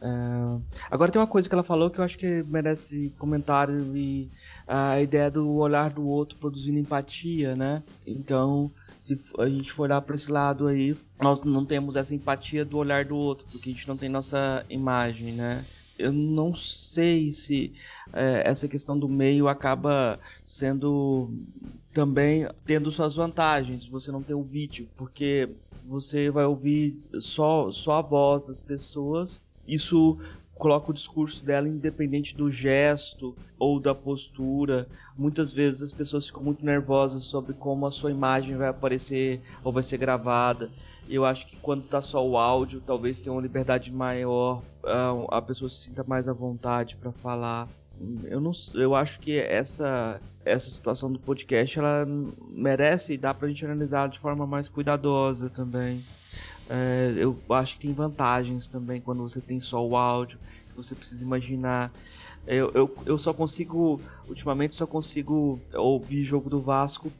[0.00, 0.58] É,
[0.90, 4.28] agora tem uma coisa que ela falou que eu acho que merece comentário e
[4.66, 7.82] a ideia do olhar do outro produzindo empatia, né?
[8.04, 8.70] Então,
[9.02, 12.78] se a gente for olhar para esse lado aí, nós não temos essa empatia do
[12.78, 15.64] olhar do outro, porque a gente não tem nossa imagem, né?
[15.98, 17.74] eu não sei se
[18.12, 21.30] é, essa questão do meio acaba sendo
[21.94, 23.86] também tendo suas vantagens.
[23.86, 25.48] Você não tem o vídeo, porque
[25.82, 29.40] você vai ouvir só, só a voz das pessoas.
[29.66, 30.18] Isso
[30.54, 34.86] coloca o discurso dela independente do gesto ou da postura.
[35.16, 39.72] Muitas vezes as pessoas ficam muito nervosas sobre como a sua imagem vai aparecer ou
[39.72, 40.70] vai ser gravada.
[41.08, 45.42] Eu acho que quando tá só o áudio, talvez tenha uma liberdade maior, ah, a
[45.42, 47.68] pessoa se sinta mais à vontade para falar.
[48.24, 52.04] Eu não, eu acho que essa essa situação do podcast ela
[52.48, 56.02] merece e dá pra gente analisar de forma mais cuidadosa também.
[56.68, 60.38] É, eu acho que tem vantagens também quando você tem só o áudio,
[60.76, 61.92] você precisa imaginar
[62.46, 67.12] eu, eu, eu só consigo, ultimamente só consigo ouvir jogo do Vasco,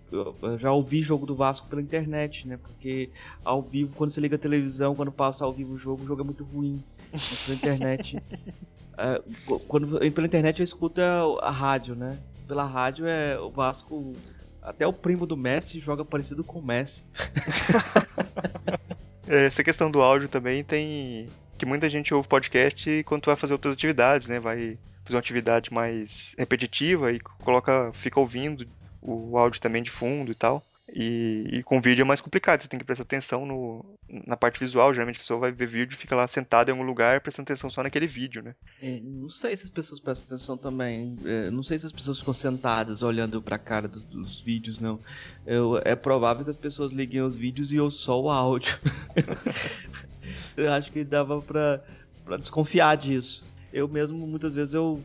[0.59, 2.57] já ouvi jogo do Vasco pela internet, né?
[2.57, 3.09] Porque
[3.44, 6.22] ao vivo, quando você liga a televisão, quando passa ao vivo o jogo, o jogo
[6.22, 6.83] é muito ruim.
[7.12, 8.16] Mas pela internet.
[8.98, 9.22] é,
[9.68, 12.18] quando, pela internet eu escuto a, a rádio, né?
[12.48, 14.14] Pela rádio é o Vasco.
[14.61, 17.02] Até o primo do Messi joga parecido com o Messi.
[19.26, 21.28] Essa questão do áudio também tem.
[21.56, 24.40] Que muita gente ouve podcast quando vai fazer outras atividades, né?
[24.40, 28.66] Vai fazer uma atividade mais repetitiva e coloca, fica ouvindo
[29.00, 30.64] o áudio também de fundo e tal.
[30.94, 33.85] E, e, com vídeo é mais complicado, você tem que prestar atenção no,
[34.26, 34.92] na parte visual.
[34.92, 37.70] Geralmente a pessoa vai ver vídeo e fica lá sentada em algum lugar prestando atenção
[37.70, 38.55] só naquele vídeo, né?
[38.81, 41.16] É, não sei se as pessoas prestam atenção também.
[41.24, 45.00] É, não sei se as pessoas ficam sentadas olhando pra cara dos, dos vídeos, não.
[45.46, 48.78] Eu, é provável que as pessoas liguem os vídeos e eu só o áudio.
[50.57, 51.83] eu acho que dava pra,
[52.24, 55.00] pra desconfiar disso eu mesmo muitas vezes eu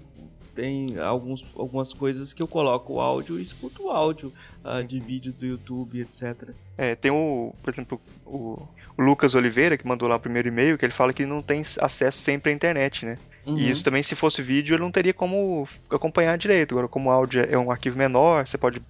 [0.58, 4.34] tem alguns, algumas coisas que eu coloco o áudio e escuto o áudio
[4.66, 6.50] uh, de vídeos do YouTube, etc.
[6.76, 8.68] É, tem o, por exemplo, o,
[8.98, 11.62] o, Lucas Oliveira, que mandou lá o primeiro e-mail, que ele fala que não tem
[11.80, 13.20] acesso sempre à internet, né?
[13.46, 13.56] Uhum.
[13.56, 16.72] E isso também, se fosse vídeo, ele não teria como acompanhar direito.
[16.74, 18.82] Agora, como o áudio é um arquivo menor, você pode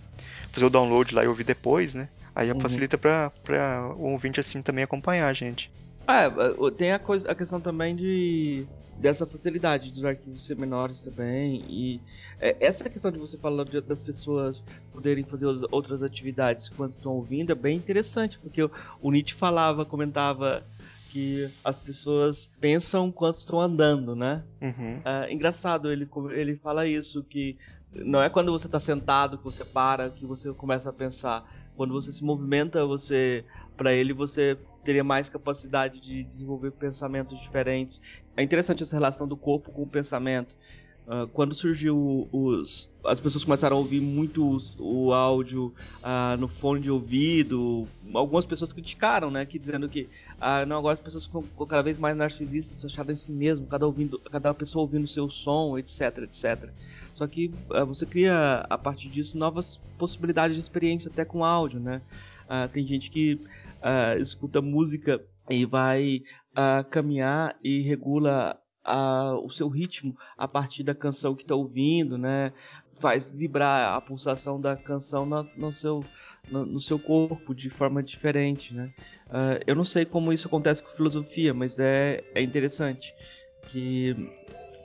[0.53, 2.07] fazer o download lá e ouvir depois, né?
[2.33, 2.61] Aí uhum.
[2.61, 5.69] facilita para o ouvinte assim também acompanhar a gente.
[6.07, 6.31] Ah,
[6.77, 8.65] tem a, coisa, a questão também de
[8.97, 12.01] dessa facilidade dos arquivos ser menores também e
[12.39, 17.11] é, essa questão de você falar de, das pessoas poderem fazer outras atividades quando estão
[17.11, 20.63] ouvindo é bem interessante porque o, o Nietzsche falava comentava
[21.11, 24.99] que as pessoas pensam quando estão andando né uhum.
[25.05, 27.55] é, engraçado ele ele fala isso que
[27.93, 31.93] não é quando você está sentado que você para que você começa a pensar quando
[31.93, 33.45] você se movimenta você
[33.77, 38.01] para ele você teria mais capacidade de desenvolver pensamentos diferentes.
[38.35, 40.55] É interessante essa relação do corpo com o pensamento.
[41.07, 46.49] Uh, quando surgiu os, as pessoas começaram a ouvir muito os, o áudio uh, no
[46.49, 51.25] fone de ouvido, algumas pessoas criticaram, né, que dizendo que uh, não agora as pessoas
[51.25, 55.07] ficam cada vez mais narcisistas, fechadas em si mesmo, cada ouvindo, cada pessoa ouvindo o
[55.07, 56.69] seu som, etc, etc.
[57.15, 57.51] Só que
[57.87, 62.01] você cria a partir disso novas possibilidades de experiência até com áudio, né?
[62.71, 63.41] tem gente que
[63.77, 70.83] uh, escuta música e vai uh, caminhar e regula uh, o seu ritmo a partir
[70.83, 72.53] da canção que está ouvindo, né?
[72.99, 76.03] Faz vibrar a pulsação da canção no, no seu
[76.49, 78.93] no, no seu corpo de forma diferente, né?
[79.67, 83.13] Eu não sei como isso acontece com filosofia, mas é, é interessante
[83.63, 84.15] que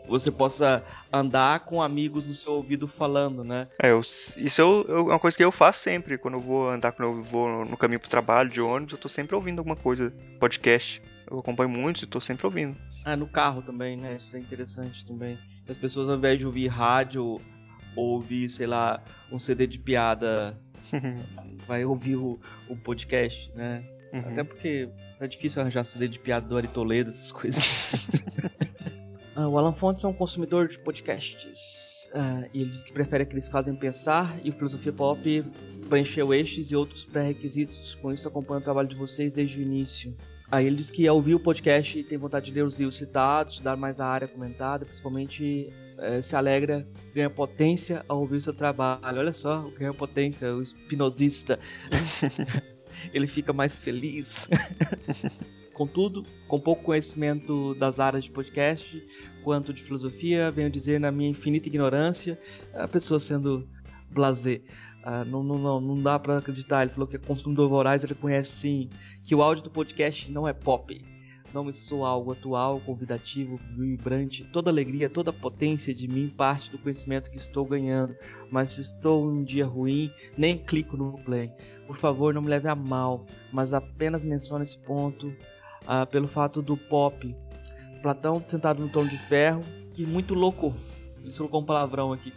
[0.06, 3.68] você possa andar com amigos no seu ouvido falando, né?
[3.80, 6.68] É, eu, isso eu, eu, é uma coisa que eu faço sempre quando eu vou
[6.68, 9.76] andar, quando eu vou no caminho pro trabalho, de ônibus, eu tô sempre ouvindo alguma
[9.76, 11.02] coisa, podcast.
[11.30, 12.76] Eu acompanho muito e tô sempre ouvindo.
[13.04, 14.16] Ah, no carro também, né?
[14.16, 15.38] Isso é interessante também.
[15.68, 17.40] As pessoas ao invés de ouvir rádio
[17.96, 20.58] ou ouvir, sei lá, um CD de piada,
[21.66, 22.38] vai ouvir o,
[22.68, 23.84] o podcast, né?
[24.12, 24.20] Uhum.
[24.20, 24.88] Até porque
[25.18, 27.90] é difícil arranjar CD de piada do Ari Toledo, essas coisas.
[29.34, 31.92] Ah, o Alan Fontes é um consumidor de podcasts.
[32.12, 35.44] Uh, e ele diz que prefere que fazem pensar e o Filosofia Pop
[35.88, 37.94] preencheu estes e outros pré-requisitos.
[37.94, 40.14] Com isso, acompanho o trabalho de vocês desde o início.
[40.50, 42.96] Aí ele diz que ao ouvir o podcast e tem vontade de ler os livros
[42.96, 48.40] citados, estudar mais a área comentada, principalmente eh, se alegra, ganha potência ao ouvir o
[48.42, 49.18] seu trabalho.
[49.18, 51.58] Olha só, ganha potência, o espinosista.
[53.14, 54.46] ele fica mais feliz.
[55.72, 59.02] Contudo, com pouco conhecimento das áreas de podcast
[59.42, 62.38] quanto de filosofia, venho dizer na minha infinita ignorância,
[62.74, 63.66] a pessoa sendo
[64.10, 64.60] blasé.
[65.02, 66.82] Uh, não, não, não, dá para acreditar.
[66.82, 68.90] Ele falou que é consumidor voraz, ele conhece sim
[69.24, 71.04] que o áudio do podcast não é pop.
[71.52, 74.44] Não me sou algo atual, convidativo, vibrante.
[74.52, 78.16] Toda alegria, toda potência de mim parte do conhecimento que estou ganhando.
[78.50, 81.50] Mas se estou em um dia ruim, nem clico no play.
[81.86, 85.34] Por favor, não me leve a mal, mas apenas mencione esse ponto
[85.82, 87.34] uh, pelo fato do pop.
[88.02, 89.64] Platão sentado no trono de ferro,
[89.94, 90.74] que muito louco.
[91.22, 92.32] Ele colocou um palavrão aqui.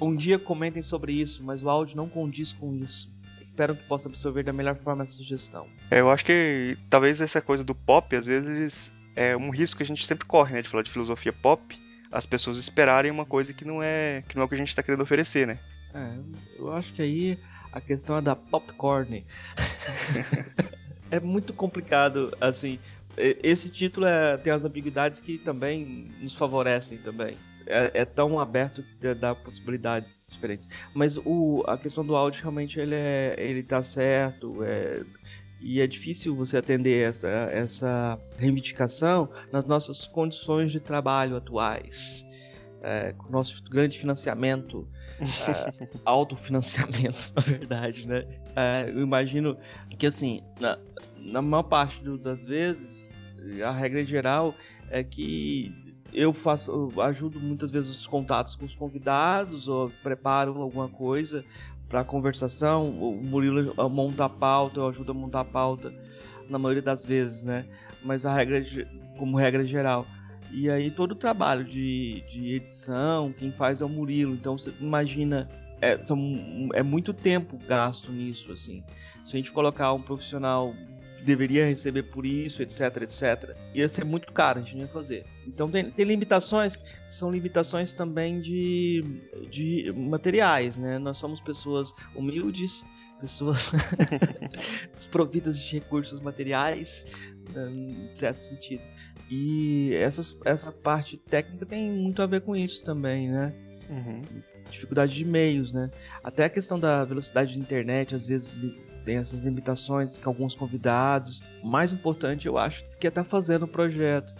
[0.00, 3.10] Um dia comentem sobre isso, mas o áudio não condiz com isso.
[3.40, 5.66] Espero que possa absorver da melhor forma essa sugestão.
[5.90, 9.82] É, eu acho que talvez essa coisa do pop, às vezes, é um risco que
[9.82, 10.62] a gente sempre corre, né?
[10.62, 11.76] De falar de filosofia pop,
[12.10, 14.68] as pessoas esperarem uma coisa que não é, que não é o que a gente
[14.68, 15.58] está querendo oferecer, né?
[15.92, 16.18] É,
[16.58, 17.38] eu acho que aí
[17.72, 19.26] a questão é da popcorn.
[21.10, 22.78] é muito complicado, assim.
[23.16, 27.36] Esse título é, tem as ambiguidades que também nos favorecem também.
[27.66, 30.68] É, é tão aberto que dá possibilidades diferentes.
[30.94, 34.62] Mas o, a questão do áudio realmente ele, é, ele tá certo.
[34.62, 35.02] É,
[35.60, 42.24] e é difícil você atender essa, essa reivindicação nas nossas condições de trabalho atuais.
[42.80, 44.86] É, com o nosso grande financiamento,
[45.20, 48.24] é, autofinanciamento, na verdade, né?
[48.54, 49.56] É, eu imagino
[49.98, 50.78] que, assim, na,
[51.16, 53.16] na maior parte do, das vezes,
[53.64, 54.54] a regra geral
[54.90, 55.72] é que
[56.12, 61.44] eu faço, eu ajudo muitas vezes os contatos com os convidados ou preparo alguma coisa
[61.88, 62.90] para conversação.
[62.90, 65.92] O Murilo monta a pauta, eu ajudo a montar a pauta
[66.48, 67.64] na maioria das vezes, né?
[68.02, 68.64] Mas a regra,
[69.18, 70.06] como regra geral.
[70.50, 74.34] E aí todo o trabalho de, de edição, quem faz é o Murilo.
[74.34, 75.48] Então você imagina,
[75.80, 76.18] é, são,
[76.74, 78.82] é muito tempo gasto nisso, assim.
[79.26, 80.74] Se a gente colocar um profissional
[81.24, 83.56] deveria receber por isso, etc, etc.
[83.74, 85.24] Ia ser muito caro, a gente não ia fazer.
[85.46, 89.04] Então tem, tem limitações que são limitações também de,
[89.50, 90.98] de materiais, né?
[90.98, 92.84] Nós somos pessoas humildes,
[93.20, 93.70] pessoas
[94.94, 97.04] desprovidas de recursos materiais,
[97.56, 98.82] em certo sentido.
[99.30, 103.52] E essas, essa parte técnica tem muito a ver com isso também, né?
[103.90, 104.22] Uhum.
[104.70, 105.90] Dificuldade de meios, né?
[106.22, 108.54] Até a questão da velocidade de internet, às vezes
[109.04, 111.42] tem essas limitações com alguns convidados.
[111.62, 114.34] O mais importante, eu acho, que é estar tá fazendo o projeto.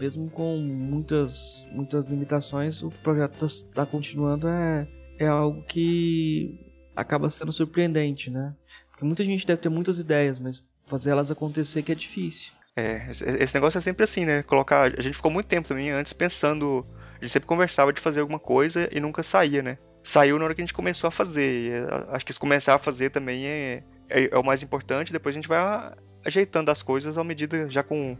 [0.00, 4.48] Mesmo com muitas, muitas limitações, o projeto está tá continuando.
[4.48, 6.63] É, é algo que
[6.96, 8.54] acaba sendo surpreendente, né?
[8.90, 12.52] Porque muita gente deve ter muitas ideias, mas fazer elas acontecer que é difícil.
[12.76, 14.42] É, esse negócio é sempre assim, né?
[14.42, 14.92] Colocar.
[14.98, 16.84] A gente ficou muito tempo também antes pensando.
[17.16, 19.78] A gente sempre conversava de fazer alguma coisa e nunca saía, né?
[20.02, 21.86] Saiu na hora que a gente começou a fazer.
[22.08, 25.12] Acho que se começar a fazer também é, é, é, o mais importante.
[25.12, 25.92] Depois a gente vai
[26.26, 28.16] ajeitando as coisas à medida, já com,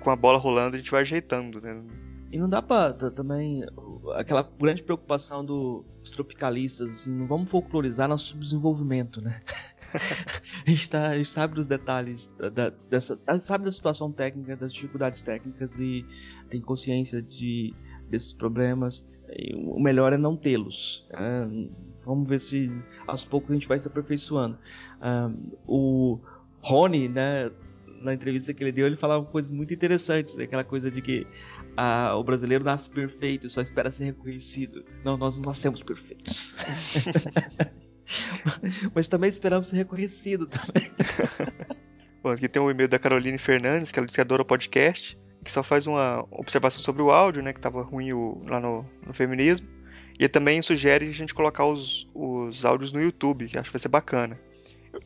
[0.00, 1.82] com a bola rolando, a gente vai ajeitando, né?
[2.30, 3.64] E não dá pra também.
[4.14, 9.42] Aquela grande preocupação do, dos tropicalistas, assim, não vamos folclorizar nosso subdesenvolvimento, né?
[10.64, 13.18] a, gente tá, a gente sabe dos detalhes da, dessa.
[13.40, 16.06] sabe da situação técnica, das dificuldades técnicas e
[16.48, 17.74] tem consciência de,
[18.08, 19.04] desses problemas.
[19.56, 21.04] o melhor é não tê-los.
[21.10, 21.68] Né?
[22.04, 22.70] Vamos ver se
[23.08, 24.56] aos poucos a gente vai se aperfeiçoando.
[25.66, 26.20] O
[26.62, 27.50] Rony, né,
[28.00, 30.44] na entrevista que ele deu, ele falava coisas muito interessantes, né?
[30.44, 31.26] aquela coisa de que
[31.76, 34.84] ah, o brasileiro nasce perfeito, só espera ser reconhecido.
[35.04, 36.54] Não, nós não nascemos perfeitos.
[38.94, 40.90] Mas também esperamos ser reconhecidos também.
[42.22, 45.18] Bom, aqui tem um e-mail da Caroline Fernandes, que ela diz que adora o podcast,
[45.42, 48.84] que só faz uma observação sobre o áudio, né, que estava ruim o, lá no,
[49.06, 49.68] no feminismo.
[50.18, 53.80] E também sugere a gente colocar os, os áudios no YouTube, que acho que vai
[53.80, 54.38] ser bacana.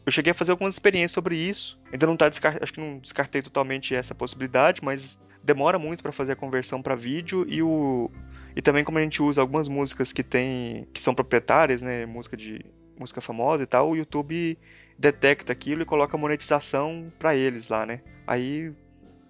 [0.07, 1.79] Eu cheguei a fazer algumas experiências sobre isso.
[1.93, 6.33] Ainda não tá acho que não descartei totalmente essa possibilidade, mas demora muito para fazer
[6.33, 8.11] a conversão para vídeo e o
[8.57, 12.37] e também como a gente usa algumas músicas que tem que são proprietárias, né, música
[12.37, 12.65] de
[12.99, 14.57] música famosa e tal, o YouTube
[14.99, 18.01] detecta aquilo e coloca monetização para eles lá, né?
[18.27, 18.73] Aí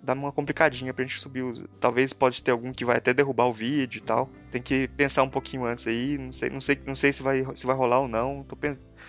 [0.05, 1.43] dá uma complicadinha pra gente subir.
[1.81, 4.29] Talvez pode ter algum que vai até derrubar o vídeo e tal.
[4.51, 6.19] Tem que pensar um pouquinho antes aí.
[6.19, 8.47] Não sei, não sei, não sei se vai, se vai rolar ou não.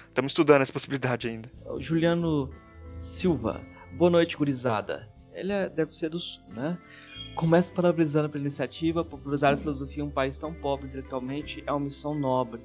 [0.10, 1.51] Estamos estudando essa possibilidade ainda.
[1.79, 2.49] Juliano
[2.99, 3.62] Silva.
[3.97, 5.10] Boa noite, gurizada.
[5.34, 6.77] Ele é, deve ser do sul, né?
[7.36, 9.03] Começo parabenizando pela iniciativa.
[9.03, 12.62] Popularizar a filosofia em um país tão pobre intelectualmente é uma missão nobre.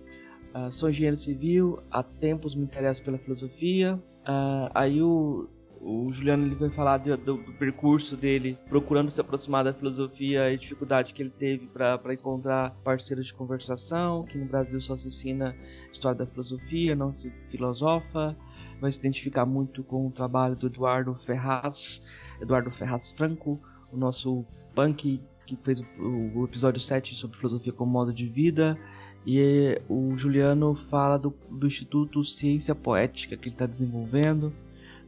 [0.54, 4.00] Uh, sou engenheiro civil, há tempos me interesso pela filosofia.
[4.22, 5.48] Uh, aí o,
[5.80, 10.52] o Juliano ele vai falar do, do, do, percurso dele procurando se aproximar da filosofia
[10.52, 15.08] e dificuldade que ele teve para encontrar parceiros de conversação, que no Brasil só se
[15.08, 15.56] ensina
[15.90, 18.36] história da filosofia, não se filosofa.
[18.80, 22.02] Vai se identificar muito com o trabalho do Eduardo Ferraz,
[22.40, 23.60] Eduardo Ferraz Franco,
[23.92, 28.78] o nosso punk que fez o, o episódio 7 sobre filosofia como modo de vida.
[29.26, 34.52] E o Juliano fala do, do Instituto Ciência Poética que ele está desenvolvendo,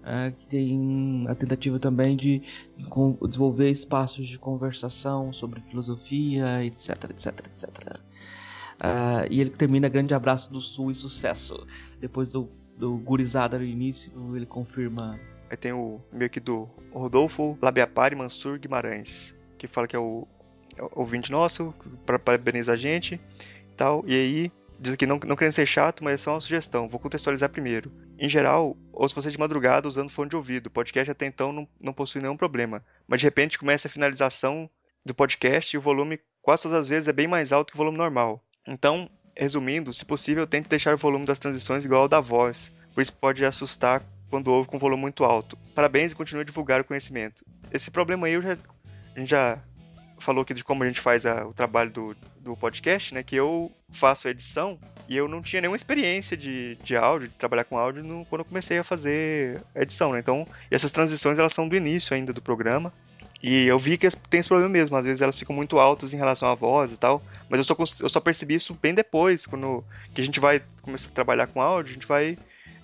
[0.04, 2.40] é, que tem a tentativa também de,
[2.76, 2.86] de
[3.28, 7.68] desenvolver espaços de conversação sobre filosofia, etc, etc, etc.
[8.82, 11.66] Uh, e ele termina grande abraço do Sul e sucesso.
[12.00, 15.20] Depois do, do gurizada no início, ele confirma.
[15.48, 20.26] Aí tem o meio que do Rodolfo Labiapari Mansur Guimarães, que fala que é o,
[20.76, 21.72] é o ouvinte nosso,
[22.04, 23.20] para parabenizar a gente
[23.76, 24.02] tal.
[24.06, 26.88] E aí, diz que não, não querendo ser chato, mas é só uma sugestão.
[26.88, 27.92] Vou contextualizar primeiro.
[28.18, 30.66] Em geral, ouço você de madrugada usando fone de ouvido.
[30.66, 32.84] O podcast até então não, não possui nenhum problema.
[33.06, 34.68] Mas de repente começa a finalização
[35.04, 37.78] do podcast e o volume quase todas as vezes é bem mais alto que o
[37.78, 38.44] volume normal.
[38.66, 43.08] Então, resumindo, se possível, tente deixar o volume das transições igual ao da voz, pois
[43.08, 45.56] pode assustar quando ouve com volume muito alto.
[45.74, 47.44] Parabéns e continue a divulgar o conhecimento.
[47.70, 48.56] Esse problema aí eu já,
[49.14, 49.62] a gente já
[50.22, 53.22] falou aqui de como a gente faz a, o trabalho do, do podcast, né?
[53.22, 57.34] Que eu faço a edição e eu não tinha nenhuma experiência de, de áudio, de
[57.34, 60.20] trabalhar com áudio no, quando eu comecei a fazer a edição, né?
[60.20, 62.92] Então, essas transições elas são do início ainda do programa.
[63.42, 66.16] E eu vi que tem esse problema mesmo, às vezes elas ficam muito altas em
[66.16, 69.84] relação à voz e tal, mas eu só, eu só percebi isso bem depois, quando
[70.14, 72.38] que a gente vai começar a trabalhar com áudio, a gente vai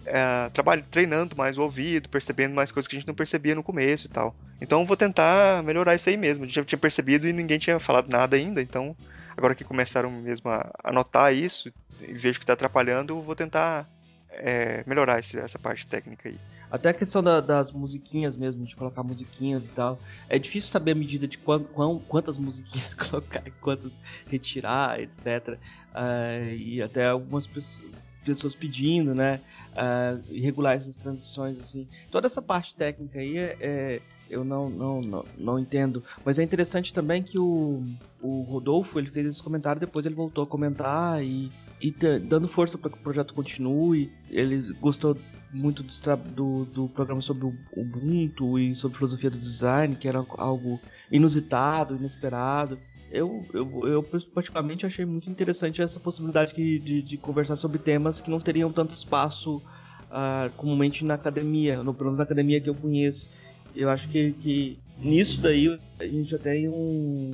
[0.08, 3.62] é, trabalho, treinando mais o ouvido, percebendo mais coisas que a gente não percebia no
[3.62, 4.34] começo e tal.
[4.60, 6.44] Então vou tentar melhorar isso aí mesmo.
[6.44, 8.96] A gente já tinha percebido e ninguém tinha falado nada ainda, então
[9.36, 13.88] agora que começaram mesmo a, a notar isso e vejo que está atrapalhando, vou tentar
[14.30, 16.38] é, melhorar esse, essa parte técnica aí.
[16.70, 19.98] Até a questão da, das musiquinhas mesmo, de colocar musiquinhas e tal.
[20.28, 23.90] É difícil saber a medida de quant, quant, quantas musiquinhas colocar, quantas
[24.28, 25.48] retirar, etc.
[25.48, 25.58] Uh,
[25.94, 27.78] é, e até algumas pessoas
[28.24, 29.40] pessoas pedindo, né?
[29.72, 31.86] Uh, regular essas transições, assim.
[32.10, 34.00] Toda essa parte técnica aí é,
[34.30, 36.02] eu não, não, não, não, entendo.
[36.24, 37.82] Mas é interessante também que o,
[38.20, 41.50] o Rodolfo ele fez esse comentário, depois ele voltou a comentar e,
[41.80, 44.12] e dando força para que o projeto continue.
[44.30, 45.16] Ele gostou
[45.52, 45.90] muito do,
[46.34, 50.78] do, do, programa sobre o Ubuntu e sobre filosofia do design, que era algo
[51.10, 52.78] inusitado, inesperado
[53.10, 54.02] eu, eu, eu
[54.34, 58.70] particularmente achei muito interessante essa possibilidade de, de, de conversar sobre temas que não teriam
[58.72, 63.28] tanto espaço uh, comumente na academia, no, pelo menos na academia que eu conheço.
[63.74, 67.32] Eu acho que, que nisso daí a gente já tem um,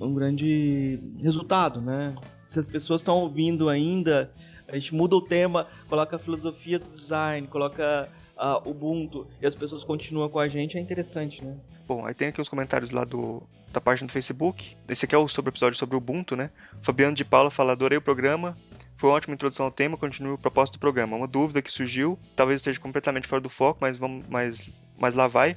[0.00, 2.14] um grande resultado, né?
[2.50, 4.30] Se as pessoas estão ouvindo ainda,
[4.68, 9.54] a gente muda o tema, coloca a filosofia do design, coloca uh, Ubuntu e as
[9.54, 11.56] pessoas continuam com a gente, é interessante, né?
[11.86, 13.42] Bom, aí tem aqui os comentários lá do,
[13.72, 14.76] da página do Facebook.
[14.88, 16.50] Esse aqui é o sobre episódio sobre o Ubuntu, né?
[16.80, 18.56] Fabiano de Paula fala: adorei o programa.
[18.96, 21.16] Foi uma ótima introdução ao tema, continue o propósito do programa.
[21.16, 25.26] Uma dúvida que surgiu, talvez esteja completamente fora do foco, mas vamos, mas, mas lá
[25.26, 25.56] vai.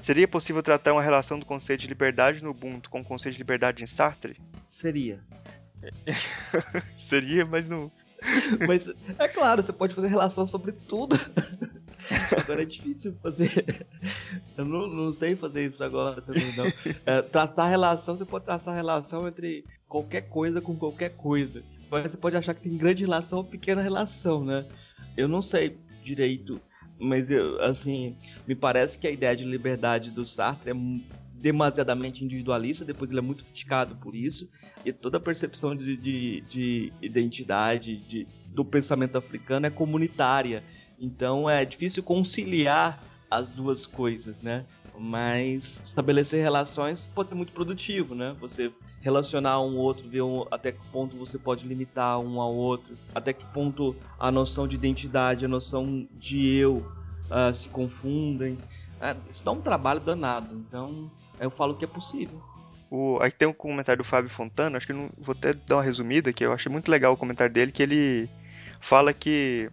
[0.00, 3.40] Seria possível tratar uma relação do conceito de liberdade no Ubuntu com o conceito de
[3.40, 4.40] liberdade em Sartre?
[4.68, 5.20] Seria.
[6.94, 7.90] Seria, mas não.
[8.66, 11.16] Mas é claro, você pode fazer relação sobre tudo.
[12.38, 13.86] Agora é difícil fazer.
[14.56, 16.66] Eu não, não sei fazer isso agora também, não.
[17.04, 21.62] É, traçar relação, você pode traçar relação entre qualquer coisa com qualquer coisa.
[21.90, 24.66] Mas você pode achar que tem grande relação ou pequena relação, né?
[25.16, 26.60] Eu não sei direito,
[26.98, 30.74] mas eu, assim, me parece que a ideia de liberdade do Sartre é
[31.34, 34.48] demasiadamente individualista, depois ele é muito criticado por isso,
[34.84, 40.62] e toda a percepção de, de, de identidade de, do pensamento africano é comunitária.
[40.98, 44.64] Então é difícil conciliar as duas coisas, né?
[44.98, 48.34] Mas estabelecer relações pode ser muito produtivo, né?
[48.40, 52.96] Você relacionar um outro, ver um, até que ponto você pode limitar um ao outro,
[53.14, 56.78] até que ponto a noção de identidade, a noção de eu
[57.30, 58.54] uh, se confundem.
[58.54, 62.42] Uh, isso dá um trabalho danado, então eu falo que é possível.
[62.90, 65.82] O, aí tem um comentário do Fábio Fontana, acho que não, vou até dar uma
[65.82, 68.28] resumida, que eu achei muito legal o comentário dele, que ele
[68.80, 69.70] fala que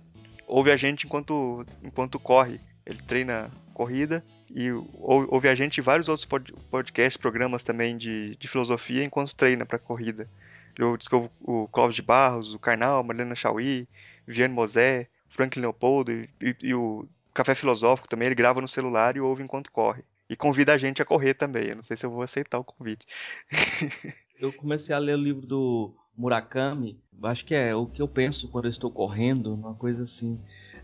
[0.53, 2.61] ouve a gente enquanto, enquanto corre.
[2.85, 6.27] Ele treina corrida e ouve a gente e vários outros
[6.69, 10.29] podcasts, programas também de, de filosofia enquanto treina para corrida.
[10.77, 13.87] Eu que o Clóvis de Barros, o Karnal, Mariana Chauí,
[14.27, 19.15] Viane Mosé, Franklin Leopoldo e, e, e, o Café Filosófico também, ele grava no celular
[19.15, 20.03] e ouve enquanto corre.
[20.29, 21.69] E convida a gente a correr também.
[21.69, 23.07] Eu não sei se eu vou aceitar o convite.
[24.39, 26.99] eu comecei a ler o livro do Murakami.
[27.21, 30.39] Acho que é o que eu penso quando eu estou correndo, uma coisa assim.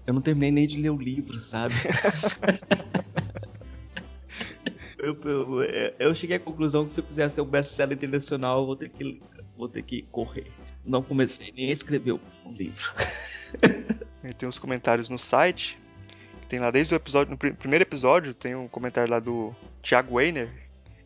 [0.06, 1.74] Eu não terminei nem de ler o livro, sabe?
[4.98, 5.64] eu, eu,
[6.00, 8.90] eu, cheguei à conclusão que se eu quiser ser um best-seller internacional, eu vou ter
[8.90, 9.22] que,
[9.58, 10.52] vou ter que correr.
[10.86, 12.22] Não comecei nem a escrever o
[12.52, 12.92] livro.
[14.38, 15.78] tem os comentários no site.
[16.48, 19.54] Tem lá desde o episódio, no primeiro episódio, tem um comentário lá do
[19.84, 20.50] Thiago Weiner,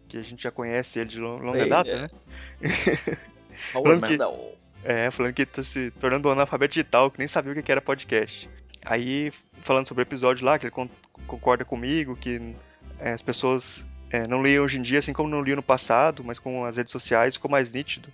[0.08, 2.00] que a gente já conhece ele de longa data, é.
[2.00, 2.10] né?
[3.54, 4.18] falando que,
[4.84, 7.82] é, falando que tá se tornando um analfabeto digital, que nem sabia o que era
[7.82, 8.50] podcast.
[8.86, 9.32] Aí,
[9.64, 10.90] falando sobre o episódio lá, que ele
[11.26, 12.56] concorda comigo, que
[13.00, 16.24] é, as pessoas é, não leem hoje em dia, assim como não liam no passado,
[16.24, 18.10] mas com as redes sociais ficou mais nítido.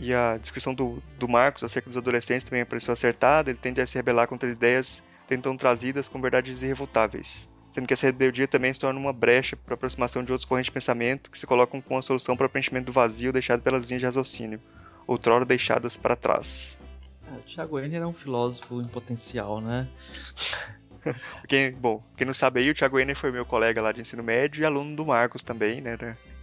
[0.00, 3.86] E a descrição do, do Marcos acerca dos adolescentes também pareceu acertada, ele tende a
[3.86, 7.46] se rebelar contra as ideias tentam trazidas com verdades irrefutáveis.
[7.70, 10.72] Sendo que essa rebeldia também se torna uma brecha para aproximação de outros correntes de
[10.72, 14.00] pensamento que se colocam com a solução para o preenchimento do vazio deixado pelas linhas
[14.00, 14.60] de raciocínio,
[15.06, 16.78] outrora deixadas para trás.
[17.26, 19.86] É, o Thiago Henry é um filósofo em potencial, né?
[21.46, 24.22] quem, bom, quem não sabe aí, o Thiago Henry foi meu colega lá de ensino
[24.22, 25.96] médio e aluno do Marcos também, né?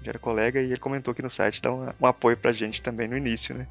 [0.03, 3.07] Já era colega e ele comentou aqui no site, então um apoio pra gente também
[3.07, 3.67] no início, né?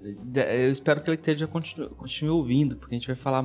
[0.00, 3.42] Eu espero que ele esteja continue, continue ouvindo, porque a gente vai falar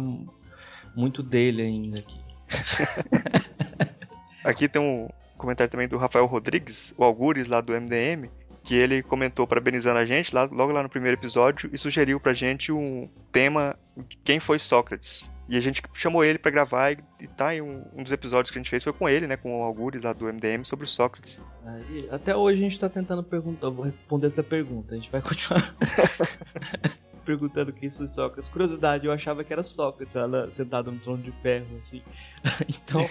[0.95, 2.22] muito dele ainda aqui.
[4.43, 8.29] aqui tem um comentário também do Rafael Rodrigues, o Algures lá do MDM,
[8.63, 12.33] que ele comentou parabenizando a gente lá, logo lá no primeiro episódio e sugeriu pra
[12.33, 13.77] gente um tema
[14.23, 15.31] quem foi Sócrates.
[15.49, 18.49] E a gente chamou ele para gravar e, e tá, e um, um, dos episódios
[18.49, 20.87] que a gente fez foi com ele, né, com o Algures lá do MDM sobre
[20.87, 21.43] Sócrates.
[21.65, 25.21] Aí, até hoje a gente tá tentando perguntar, vou responder essa pergunta, a gente vai
[25.21, 25.75] continuar
[27.23, 28.49] perguntando quem foi Sócrates.
[28.49, 32.01] Curiosidade, eu achava que era Sócrates, ela sentada no trono de ferro, assim.
[32.69, 33.05] então,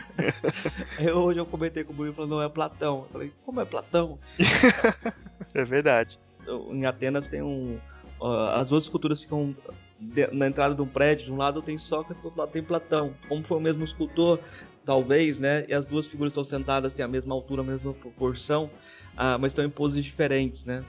[0.98, 2.98] eu, hoje eu comentei com o Bruno falando, não, é Platão.
[2.98, 4.18] Eu falei, como é Platão?
[5.54, 6.18] é verdade.
[6.70, 7.78] Em Atenas tem um.
[8.20, 9.54] Uh, as duas esculturas ficam
[9.98, 12.62] de, na entrada de um prédio, de um lado tem Sócrates, do outro lado tem
[12.62, 13.14] Platão.
[13.28, 14.38] Como foi o mesmo escultor,
[14.84, 15.64] talvez, né?
[15.68, 18.70] E as duas figuras estão sentadas, têm a mesma altura, a mesma proporção,
[19.14, 20.84] uh, mas estão em poses diferentes, né?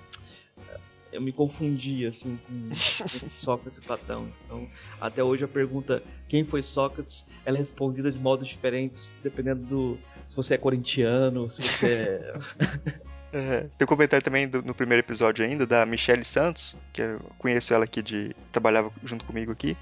[1.12, 4.28] Eu me confundi assim com, Sócrates e Platão.
[4.45, 4.68] Então,
[4.99, 9.99] até hoje a pergunta quem foi Sócrates, ela é respondida de modos diferentes, dependendo do
[10.28, 12.34] se você é corintiano, se você é...
[13.34, 17.20] é tem um comentário também do, no primeiro episódio ainda da Michelle Santos, que eu
[17.38, 19.78] conheço ela aqui de trabalhava junto comigo aqui.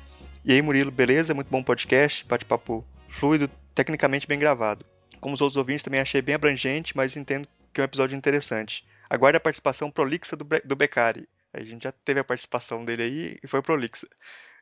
[0.46, 1.34] E aí, Murilo, beleza?
[1.34, 4.86] Muito bom podcast, bate-papo fluido, tecnicamente bem gravado.
[5.22, 8.86] Como os outros ouvintes, também achei bem abrangente, mas entendo que é um episódio interessante.
[9.14, 11.30] Aguarde a participação prolixa do, do Beccari.
[11.54, 14.08] A gente já teve a participação dele aí e foi prolixa.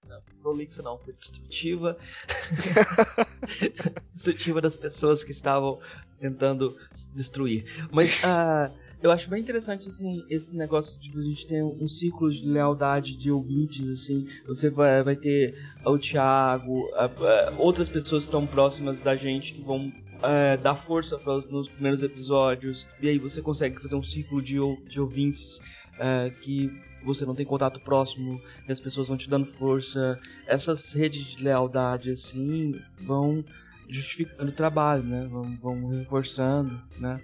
[0.06, 1.98] Não, prolixa não, foi destrutiva.
[4.14, 5.80] destrutiva das pessoas que estavam
[6.20, 6.78] tentando
[7.16, 7.64] destruir.
[7.94, 8.70] Mas uh,
[9.02, 13.16] eu acho bem interessante assim, esse negócio de a gente ter um, círculo de lealdade
[13.16, 13.88] de ouvintes.
[13.88, 19.16] assim Você vai, vai ter o Thiago, uh, uh, outras pessoas que estão próximas da
[19.16, 19.94] gente que vão
[20.24, 22.86] é, dar força para nos primeiros episódios.
[23.02, 24.58] E aí você consegue fazer um ciclo de,
[24.88, 25.60] de ouvintes
[26.00, 26.72] é, que
[27.04, 30.20] você não tem contato próximo e as pessoas vão te dando força.
[30.48, 33.44] Essas redes de lealdade assim vão
[33.90, 35.28] justificando o trabalho, né?
[35.30, 37.20] Vão, vão reforçando, né?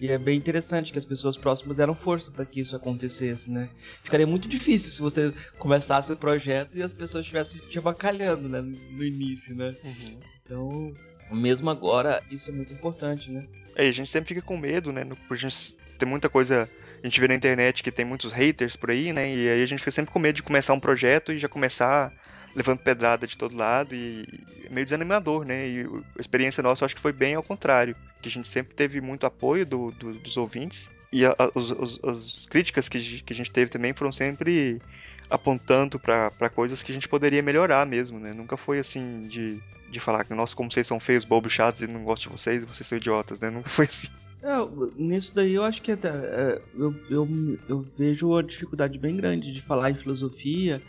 [0.00, 3.68] E é bem interessante que as pessoas próximas deram força para que isso acontecesse, né?
[4.02, 8.62] Ficaria muito difícil se você começasse o projeto e as pessoas estivessem te abacalhando, né?
[8.62, 9.74] No início, né?
[9.84, 10.20] Uhum.
[10.42, 10.94] Então,
[11.36, 13.46] mesmo agora, isso é muito importante, né?
[13.74, 15.06] É, a gente sempre fica com medo, né?
[15.28, 16.68] Por gente tem muita coisa.
[17.02, 19.34] A gente vê na internet que tem muitos haters por aí, né?
[19.34, 22.12] E aí a gente fica sempre com medo de começar um projeto e já começar
[22.54, 24.24] levando pedrada de todo lado e
[24.70, 25.68] meio desanimador, né?
[25.68, 29.00] E a experiência nossa acho que foi bem ao contrário, que a gente sempre teve
[29.00, 33.36] muito apoio do, do, dos ouvintes e a, os, os, as críticas que, que a
[33.36, 34.80] gente teve também foram sempre
[35.30, 38.32] apontando para coisas que a gente poderia melhorar mesmo, né?
[38.32, 41.86] Nunca foi assim de, de falar que, nossa, como vocês são feios, bobos, chatos e
[41.86, 43.48] não gosto de vocês vocês são idiotas, né?
[43.48, 44.08] Nunca foi assim.
[44.42, 44.56] É,
[44.96, 47.28] nisso daí eu acho que até, é, eu, eu,
[47.68, 50.82] eu vejo uma dificuldade bem grande de falar em filosofia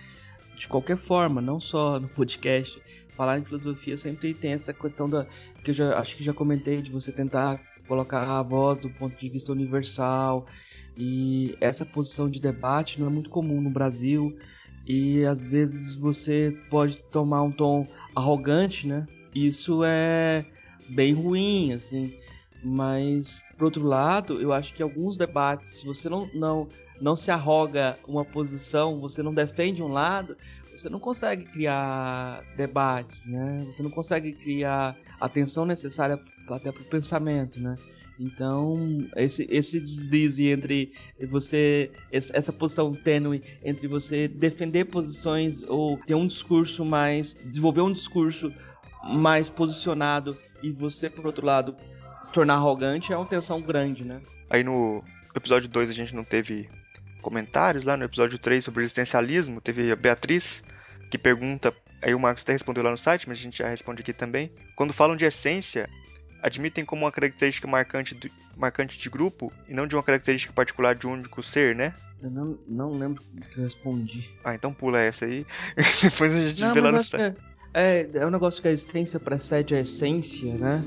[0.58, 5.28] de qualquer forma, não só no podcast, falar em filosofia sempre tem essa questão da
[5.64, 9.20] que eu já acho que já comentei de você tentar colocar a voz do ponto
[9.20, 10.48] de vista universal
[10.98, 14.38] e essa posição de debate não é muito comum no Brasil
[14.86, 19.08] e às vezes você pode tomar um tom arrogante, né?
[19.34, 20.46] Isso é
[20.90, 22.14] bem ruim, assim.
[22.64, 26.68] Mas, por outro lado, eu acho que alguns debates, se você não, não,
[27.00, 30.38] não se arroga uma posição, você não defende um lado,
[30.72, 33.64] você não consegue criar debates, né?
[33.68, 36.20] Você não consegue criar a atenção necessária
[36.50, 37.76] até para o pensamento, né?
[38.22, 40.94] Então, esse, esse deslize entre
[41.28, 47.92] você, essa posição tênue entre você defender posições ou ter um discurso mais, desenvolver um
[47.92, 48.54] discurso
[49.04, 51.76] mais posicionado e você, por outro lado,
[52.24, 54.22] se tornar arrogante é uma tensão grande, né?
[54.52, 55.04] Aí no
[55.36, 56.70] episódio 2 a gente não teve
[57.24, 60.64] comentários, lá no episódio 3 sobre existencialismo, teve a Beatriz
[61.10, 64.02] que pergunta, aí o Marcos até respondeu lá no site, mas a gente já responde
[64.04, 64.52] aqui também.
[64.76, 65.90] Quando falam de essência,
[66.42, 70.96] admitem como uma característica marcante, de, marcante de grupo e não de uma característica particular
[70.96, 71.94] de um único ser, né?
[72.22, 74.30] Eu não, não lembro o que eu respondi.
[74.44, 75.46] Ah, então pula essa aí.
[76.04, 77.36] Depois a gente não, vê lá no site.
[77.74, 80.84] É, é um negócio que a existência precede a essência, né?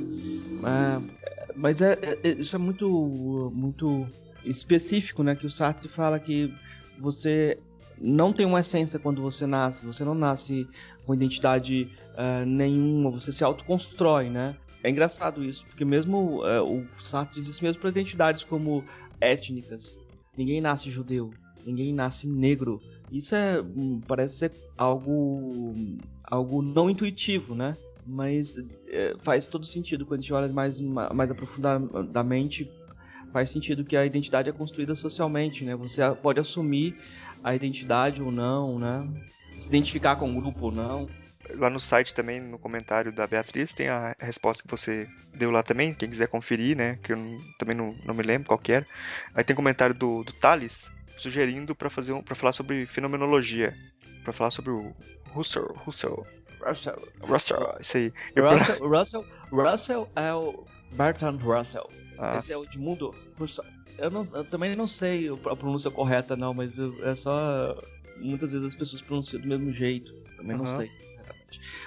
[0.63, 4.07] É, mas é, é, isso é muito, muito
[4.45, 5.35] específico, né?
[5.35, 6.55] Que o Sartre fala que
[6.99, 7.59] você
[7.99, 9.87] não tem uma essência quando você nasce.
[9.87, 10.69] Você não nasce
[11.07, 13.11] com identidade uh, nenhuma.
[13.11, 14.57] Você se autoconstrói, né?
[14.85, 18.85] É engraçado isso, porque mesmo uh, o Sartre diz isso mesmo para identidades como
[19.19, 19.99] étnicas.
[20.37, 21.31] Ninguém nasce judeu,
[21.65, 25.75] ninguém nasce negro, isso é hum, parece ser algo
[26.23, 27.77] algo não intuitivo, né?
[28.07, 28.57] Mas
[28.89, 32.71] é, faz todo sentido quando a gente olha mais mais aprofundadamente.
[33.33, 35.75] Faz sentido que a identidade é construída socialmente, né?
[35.75, 36.95] Você pode assumir
[37.43, 39.09] a identidade ou não, né?
[39.61, 41.09] Se identificar com o grupo ou não.
[41.51, 45.63] Lá no site também, no comentário da Beatriz, tem a resposta que você deu lá
[45.63, 46.99] também, quem quiser conferir, né?
[47.03, 48.87] Que eu não, também não, não me lembro qual era.
[49.35, 53.77] Aí tem comentário do, do Thales, sugerindo para fazer um, para falar sobre fenomenologia,
[54.23, 54.95] para falar sobre o
[55.33, 56.27] Russell, Russell,
[56.61, 58.13] Russell, Russell, isso aí.
[58.37, 61.91] Russell, Russell, Russell é o Bertrand Russell.
[62.19, 63.65] Ah, Esse é o de mundo Russell.
[63.99, 66.73] Eu, não, eu também não sei a pronúncia correta não, mas
[67.03, 67.77] é só
[68.17, 70.13] muitas vezes as pessoas pronunciam do mesmo jeito.
[70.37, 70.91] Também não sei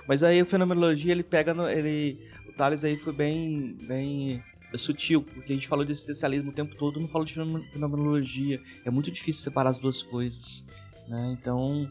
[0.07, 4.43] Mas aí a fenomenologia ele pega no, ele o Thales aí foi bem bem
[4.73, 8.61] é sutil, porque a gente falou de existencialismo o tempo todo, não falou de fenomenologia.
[8.83, 10.63] É muito difícil separar as duas coisas.
[11.07, 11.37] Né?
[11.39, 11.89] Então,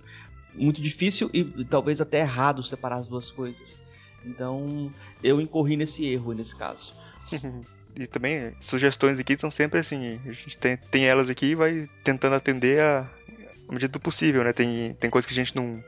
[0.54, 3.80] muito difícil e, talvez até errado separar as duas coisas.
[4.24, 6.92] Então, eu incorri nesse erro nesse caso.
[7.98, 11.86] e também, sugestões aqui são sempre assim: a gente tem, tem elas aqui e vai
[12.04, 13.10] tentando atender a,
[13.68, 14.52] à medida do possível, né?
[14.52, 15.82] Tem, tem coisas que a gente não,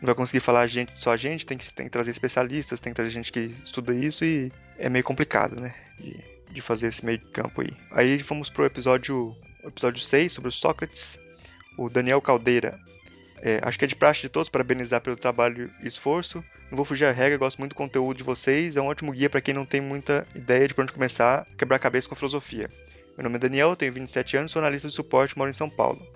[0.00, 2.80] não vai conseguir falar a gente, só a gente, tem que, tem que trazer especialistas,
[2.80, 5.74] tem que trazer gente que estuda isso e é meio complicado, né?
[5.98, 7.70] De, de fazer esse meio de campo aí.
[7.90, 9.34] Aí fomos pro episódio,
[9.64, 11.18] episódio 6 sobre o Sócrates.
[11.78, 12.78] O Daniel Caldeira.
[13.42, 16.42] É, acho que é de praxe de todos parabenizar pelo trabalho e esforço.
[16.70, 18.76] Não vou fugir à regra, gosto muito do conteúdo de vocês.
[18.76, 21.56] É um ótimo guia para quem não tem muita ideia de por onde começar a
[21.56, 22.70] quebrar a cabeça com filosofia.
[23.16, 25.70] Meu nome é Daniel, tenho 27 anos, sou analista de suporte e moro em São
[25.70, 26.06] Paulo.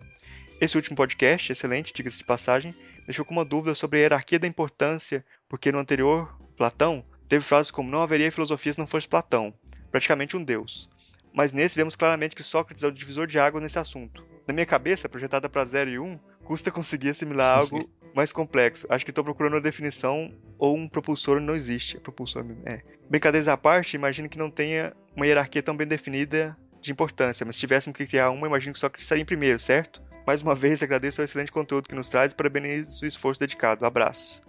[0.60, 2.74] Esse último podcast, excelente, diga-se de passagem,
[3.10, 7.70] deixou com uma dúvida sobre a hierarquia da importância, porque no anterior, Platão, teve frases
[7.70, 9.52] como não haveria filosofia se não fosse Platão,
[9.90, 10.88] praticamente um deus.
[11.32, 14.24] Mas nesse vemos claramente que Sócrates é o divisor de águas nesse assunto.
[14.46, 18.86] Na minha cabeça, projetada para 0 e 1, um, custa conseguir assimilar algo mais complexo.
[18.88, 21.98] Acho que estou procurando uma definição ou um propulsor não existe.
[21.98, 22.82] Propulsor é.
[23.08, 27.56] Brincadeiras à parte, imagino que não tenha uma hierarquia tão bem definida de importância, mas
[27.56, 30.02] se tivéssemos que criar uma, imagino que Sócrates estaria em primeiro, certo?
[30.26, 33.84] Mais uma vez, agradeço o excelente conteúdo que nos traz e parabenizo o esforço dedicado.
[33.84, 34.42] Abraço.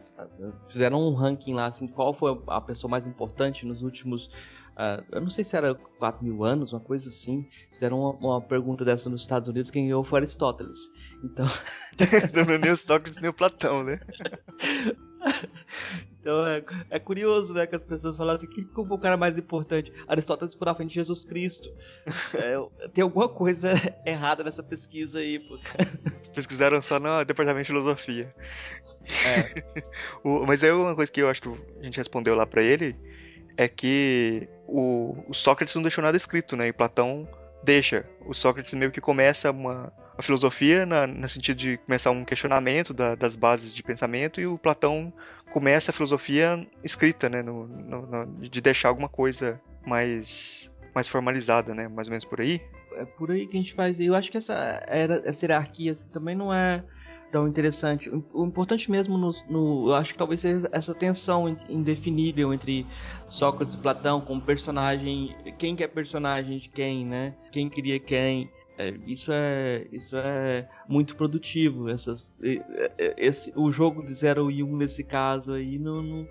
[0.69, 4.29] Fizeram um ranking lá, assim, qual foi a pessoa mais importante nos últimos
[4.71, 7.45] Uh, eu não sei se era 4 mil anos, uma coisa assim.
[7.73, 10.79] Fizeram uma, uma, pergunta dessa nos Estados Unidos, quem ganhou foi Aristóteles.
[11.23, 11.45] Então.
[12.33, 13.99] não é nem o Sócrates nem o Platão, né?
[16.21, 19.91] Então é, é, curioso, né, que as pessoas falam assim, foi o cara mais importante?
[20.07, 21.67] Aristóteles por à frente de Jesus Cristo.
[22.35, 23.71] É, tem alguma coisa
[24.05, 25.57] errada nessa pesquisa aí, pô.
[26.33, 28.33] Pesquisaram só no departamento de filosofia.
[29.03, 29.81] É.
[30.23, 32.95] o, mas é uma coisa que eu acho que a gente respondeu lá para ele
[33.57, 36.67] é que o, o, Sócrates não deixou nada escrito, né?
[36.67, 37.27] E Platão
[37.63, 38.05] deixa.
[38.25, 42.93] O Sócrates meio que começa uma, uma filosofia na, no sentido de começar um questionamento
[42.93, 45.13] da, das bases de pensamento e o Platão
[45.51, 47.41] começa a filosofia escrita, né?
[47.41, 51.87] No, no, no, de deixar alguma coisa mais mais formalizada, né?
[51.87, 52.61] Mais ou menos por aí.
[52.95, 53.99] É por aí que a gente faz.
[53.99, 56.83] Eu acho que essa era essa hierarquia assim, também não é
[57.31, 58.11] tão interessante.
[58.33, 62.85] O importante mesmo, no, no, eu acho que talvez seja essa tensão indefinível entre
[63.29, 67.33] Sócrates e Platão como personagem, quem que é personagem de quem, né?
[67.51, 68.49] Quem cria quem.
[68.77, 71.89] É, isso é isso é muito produtivo.
[71.89, 72.39] Essas,
[73.17, 76.27] esse, o jogo de 0 e 1 um nesse caso aí não, não,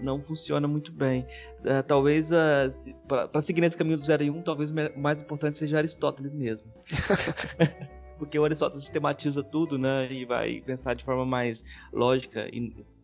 [0.00, 1.26] não funciona muito bem.
[1.60, 5.20] Uh, talvez uh, para seguir nesse caminho do 0 e 1, um, talvez o mais
[5.20, 6.70] importante seja Aristóteles mesmo.
[8.18, 10.10] porque o Aristóteles sistematiza tudo, né?
[10.12, 12.46] E vai pensar de forma mais lógica,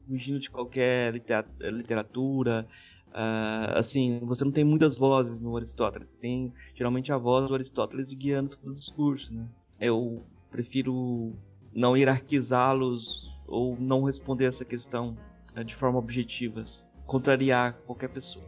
[0.06, 1.14] fugindo de qualquer
[1.60, 2.66] literatura.
[3.08, 6.14] Uh, assim, você não tem muitas vozes no Aristóteles.
[6.14, 9.46] Tem geralmente a voz do Aristóteles guiando todo o discurso, né?
[9.80, 11.32] Eu prefiro
[11.72, 15.16] não hierarquizá-los ou não responder essa questão
[15.56, 16.64] uh, de forma objetiva,
[17.06, 18.44] contrariar qualquer pessoa.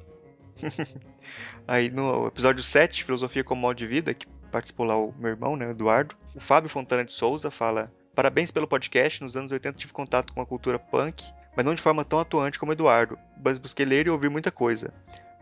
[1.67, 5.57] Aí no episódio 7, Filosofia como Modo de Vida, que participou lá o meu irmão,
[5.57, 6.15] né, Eduardo.
[6.35, 9.23] O Fábio Fontana de Souza fala: Parabéns pelo podcast.
[9.25, 11.25] Nos anos 80 tive contato com a cultura punk,
[11.57, 14.93] mas não de forma tão atuante como Eduardo, mas busquei ler e ouvir muita coisa.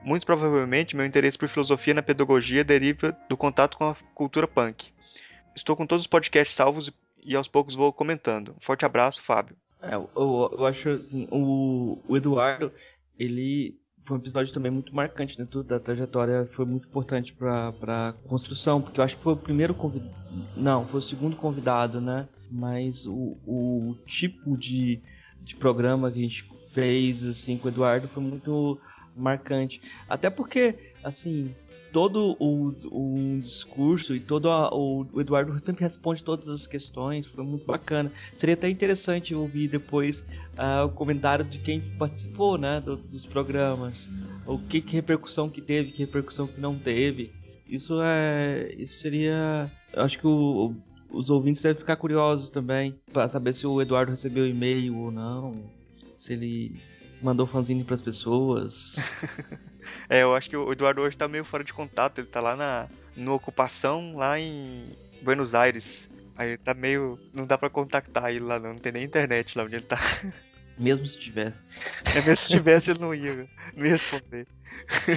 [0.03, 4.93] Muito provavelmente meu interesse por filosofia na pedagogia deriva do contato com a cultura punk.
[5.55, 6.91] Estou com todos os podcasts salvos
[7.23, 8.55] e aos poucos vou comentando.
[8.59, 9.57] Forte abraço, Fábio.
[9.83, 12.73] É, eu, eu, acho assim, o, o Eduardo,
[13.19, 18.13] ele foi um episódio também muito marcante dentro da trajetória, foi muito importante para a
[18.29, 20.15] construção, porque eu acho que foi o primeiro convidado,
[20.57, 22.29] não, foi o segundo convidado, né?
[22.51, 25.01] Mas o, o tipo de,
[25.43, 28.81] de programa que a gente fez assim com o Eduardo foi muito
[29.17, 30.75] marcante, até porque
[31.05, 31.55] assim
[31.93, 37.27] todo o, o discurso e todo a, o, o, Eduardo sempre responde todas as questões,
[37.27, 38.13] foi muito bacana.
[38.35, 40.21] Seria até interessante ouvir depois
[40.57, 44.09] uh, o comentário de quem participou, né, do, dos programas,
[44.47, 47.33] o que, que repercussão que teve, que repercussão que não teve.
[47.69, 50.75] Isso é, isso seria, acho que o,
[51.11, 55.63] os ouvintes devem ficar curiosos também para saber se o Eduardo recebeu e-mail ou não,
[56.17, 56.81] se ele
[57.23, 58.95] mandou fanzine para as pessoas.
[60.09, 62.57] é, eu acho que o Eduardo hoje tá meio fora de contato, ele tá lá
[62.57, 64.91] na, na ocupação, lá em
[65.23, 66.11] Buenos Aires.
[66.37, 67.19] Aí tá meio.
[67.35, 68.71] Não dá pra contactar ele lá, não.
[68.71, 69.99] Não tem nem internet lá onde ele tá.
[70.79, 71.61] Mesmo se tivesse.
[72.07, 74.47] É, mesmo se tivesse, ele não ia, não ia responder.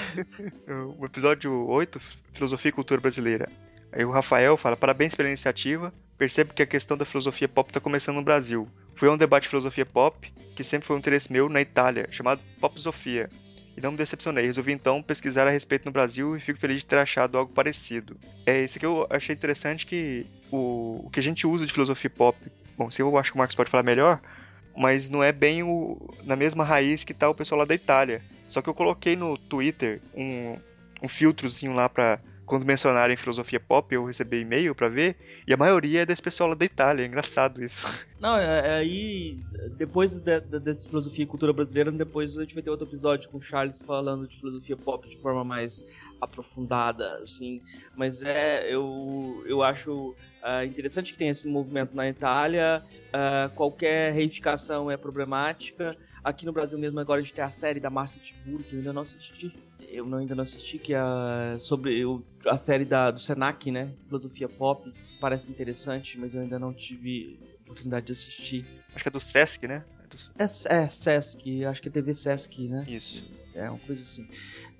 [0.99, 2.01] o episódio 8,
[2.33, 3.49] Filosofia e Cultura Brasileira.
[3.89, 5.93] Aí o Rafael fala: parabéns pela iniciativa.
[6.17, 8.67] Percebo que a questão da filosofia pop está começando no Brasil.
[8.93, 12.41] Foi um debate de filosofia pop, que sempre foi um interesse meu, na Itália, chamado
[12.59, 13.29] Popsofia.
[13.75, 14.45] E não me decepcionei.
[14.45, 18.17] Resolvi então pesquisar a respeito no Brasil e fico feliz de ter achado algo parecido.
[18.45, 22.09] É isso que eu achei interessante que o, o que a gente usa de filosofia
[22.09, 22.37] pop.
[22.77, 24.21] Bom, se eu acho que o Marcos pode falar melhor,
[24.75, 28.21] mas não é bem o, na mesma raiz que tá o pessoal lá da Itália.
[28.47, 30.57] Só que eu coloquei no Twitter um,
[31.01, 35.15] um filtrozinho lá para quando mencionarem filosofia pop, eu recebi e-mail para ver,
[35.47, 38.07] e a maioria é desse pessoal lá da Itália, é engraçado isso.
[38.19, 39.39] Não, é, é aí,
[39.77, 43.29] depois de, de, dessa filosofia e cultura brasileira, depois a gente vai ter outro episódio
[43.29, 45.83] com o Charles falando de filosofia pop de forma mais
[46.21, 47.61] aprofundada, assim,
[47.95, 54.13] mas é, eu, eu acho uh, interessante que tenha esse movimento na Itália, uh, qualquer
[54.13, 58.21] reificação é problemática, aqui no Brasil mesmo agora a gente tem a série da Márcia
[58.21, 59.53] Tiburi, que eu ainda não assisti,
[59.89, 60.99] eu não, ainda não assisti, que é
[61.59, 63.91] sobre eu, a série da, do Senac, né?
[64.07, 64.91] Filosofia Pop.
[65.19, 68.65] Parece interessante, mas eu ainda não tive oportunidade de assistir.
[68.93, 69.83] Acho que é do Sesc, né?
[70.03, 70.17] É, do...
[70.69, 72.85] é, é Sesc, acho que é TV Sesc, né?
[72.87, 73.23] Isso.
[73.53, 74.27] É uma coisa assim.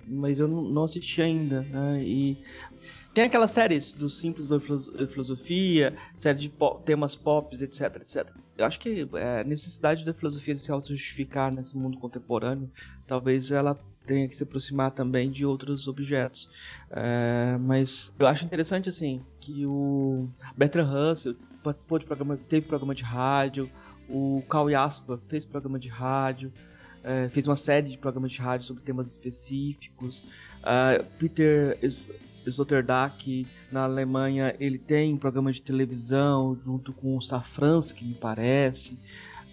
[0.06, 2.02] Mas eu não, não assisti ainda, né?
[2.02, 2.36] E
[3.14, 6.52] tem aquelas séries do Simples da Filosofia, série de
[6.84, 8.28] temas pop, etc, etc.
[8.58, 12.68] Eu acho que é, a necessidade da filosofia de se auto-justificar nesse mundo contemporâneo,
[13.06, 16.50] talvez ela tenha que se aproximar também de outros objetos.
[16.90, 22.96] É, mas eu acho interessante assim que o Bertrand Russell participou de programa, teve programa
[22.96, 23.70] de rádio,
[24.08, 26.52] o Carl Jasper fez programa de rádio,
[27.04, 30.24] é, fez uma série de programas de rádio sobre temas específicos.
[30.64, 31.78] É, Peter
[32.50, 38.98] Sloterdijk na Alemanha ele tem programa de televisão junto com o Safransky, me parece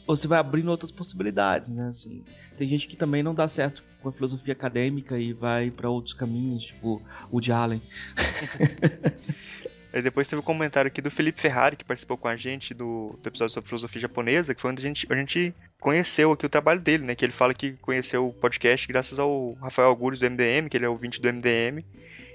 [0.06, 1.90] você vai abrindo outras possibilidades, né?
[1.90, 2.24] Assim,
[2.58, 6.14] tem gente que também não dá certo com a filosofia acadêmica e vai para outros
[6.14, 7.82] caminhos, tipo o de Allen.
[9.94, 13.20] E depois teve um comentário aqui do Felipe Ferrari, que participou com a gente do,
[13.22, 16.50] do, episódio sobre filosofia japonesa, que foi onde a gente, a gente conheceu aqui o
[16.50, 17.14] trabalho dele, né?
[17.14, 20.86] Que ele fala que conheceu o podcast graças ao Rafael Algures do MDM, que ele
[20.86, 21.84] é ouvinte do MDM.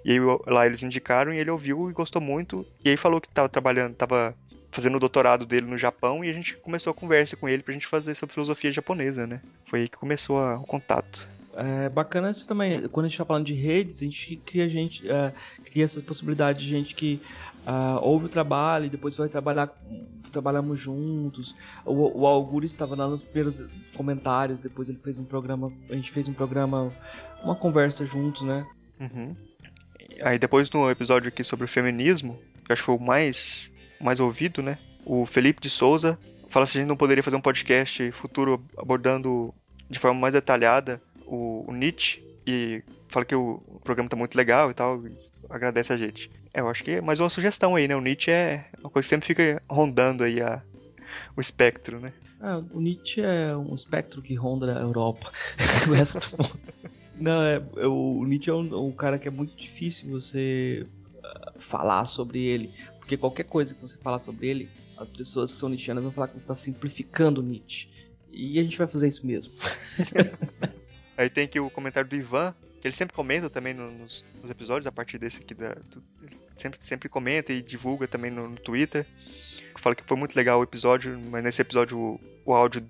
[0.05, 2.67] E aí, lá eles indicaram e ele ouviu e gostou muito.
[2.85, 4.37] E aí falou que estava trabalhando, estava
[4.71, 7.73] fazendo o doutorado dele no Japão e a gente começou a conversa com ele pra
[7.73, 9.41] gente fazer sobre filosofia japonesa, né?
[9.65, 11.29] Foi aí que começou a, o contato.
[11.57, 12.87] É bacana isso também.
[12.89, 15.33] Quando a gente está falando de redes, a gente cria gente, é,
[15.65, 17.21] cria essa possibilidade de gente que
[17.67, 19.73] uh, ouve o trabalho e depois vai trabalhar,
[20.31, 21.55] trabalhamos juntos.
[21.85, 23.65] O, o Augusto estava lá nos primeiros
[23.97, 26.93] comentários, depois ele fez um programa, a gente fez um programa,
[27.43, 28.67] uma conversa juntos, né?
[29.01, 29.35] Uhum.
[30.23, 34.21] Aí depois no episódio aqui sobre o feminismo, que acho que foi o mais, mais
[34.21, 34.77] ouvido, né?
[35.07, 36.19] O Felipe de Souza
[36.51, 39.55] fala se a gente não poderia fazer um podcast futuro abordando
[39.89, 44.37] de forma mais detalhada o, o Nietzsche e fala que o, o programa tá muito
[44.37, 45.12] legal e tal, e
[45.49, 46.31] agradece a gente.
[46.55, 47.97] É, eu acho que é mais uma sugestão aí, né?
[47.97, 50.62] O Nietzsche é uma coisa que sempre fica rondando aí a,
[51.37, 52.12] o espectro, né?
[52.41, 55.33] Ah, o Nietzsche é um espectro que ronda a Europa.
[55.89, 56.37] o resto
[57.18, 62.07] não, é, o Nietzsche é um, um, cara que é muito difícil você uh, falar
[62.07, 64.68] sobre ele, porque qualquer coisa que você falar sobre ele,
[64.99, 67.89] as pessoas que são nietzschianas vão falar que você está simplificando Nietzsche.
[68.31, 69.53] E a gente vai fazer isso mesmo.
[71.17, 74.87] Aí tem aqui o comentário do Ivan, que ele sempre comenta também nos, nos episódios,
[74.87, 76.03] a partir desse aqui, da, do,
[76.57, 79.07] sempre, sempre comenta e divulga também no, no Twitter.
[79.79, 82.87] Fala que foi muito legal o episódio, mas nesse episódio o, o áudio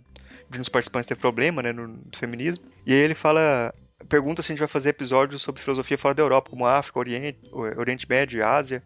[0.51, 2.64] de um dos participantes teve problema, né, no, no feminismo.
[2.85, 3.74] E aí ele fala,
[4.09, 7.39] pergunta se a gente vai fazer episódios sobre filosofia fora da Europa, como África, Oriente,
[7.53, 8.83] Oriente Médio, Ásia,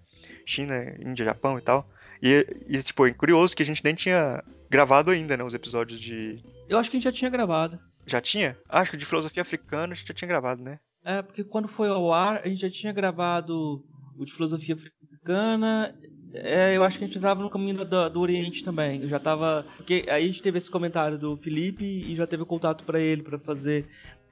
[0.46, 1.88] China, Índia, Japão e tal.
[2.22, 6.00] E, e, tipo, é curioso que a gente nem tinha gravado ainda, né, os episódios
[6.00, 6.42] de...
[6.68, 7.78] Eu acho que a gente já tinha gravado.
[8.06, 8.56] Já tinha?
[8.68, 10.78] Ah, acho que de filosofia africana a gente já tinha gravado, né?
[11.04, 13.82] É, porque quando foi ao ar, a gente já tinha gravado
[14.16, 15.94] o de filosofia africana.
[16.32, 19.02] É, eu acho que a gente estava no caminho do, do, Oriente também.
[19.02, 19.66] Eu já tava.
[19.76, 23.22] Porque aí a gente teve esse comentário do Felipe e já teve contato para ele
[23.22, 23.86] para fazer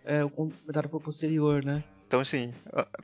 [0.04, 1.82] é, o comentário posterior, né?
[2.06, 2.54] Então, assim,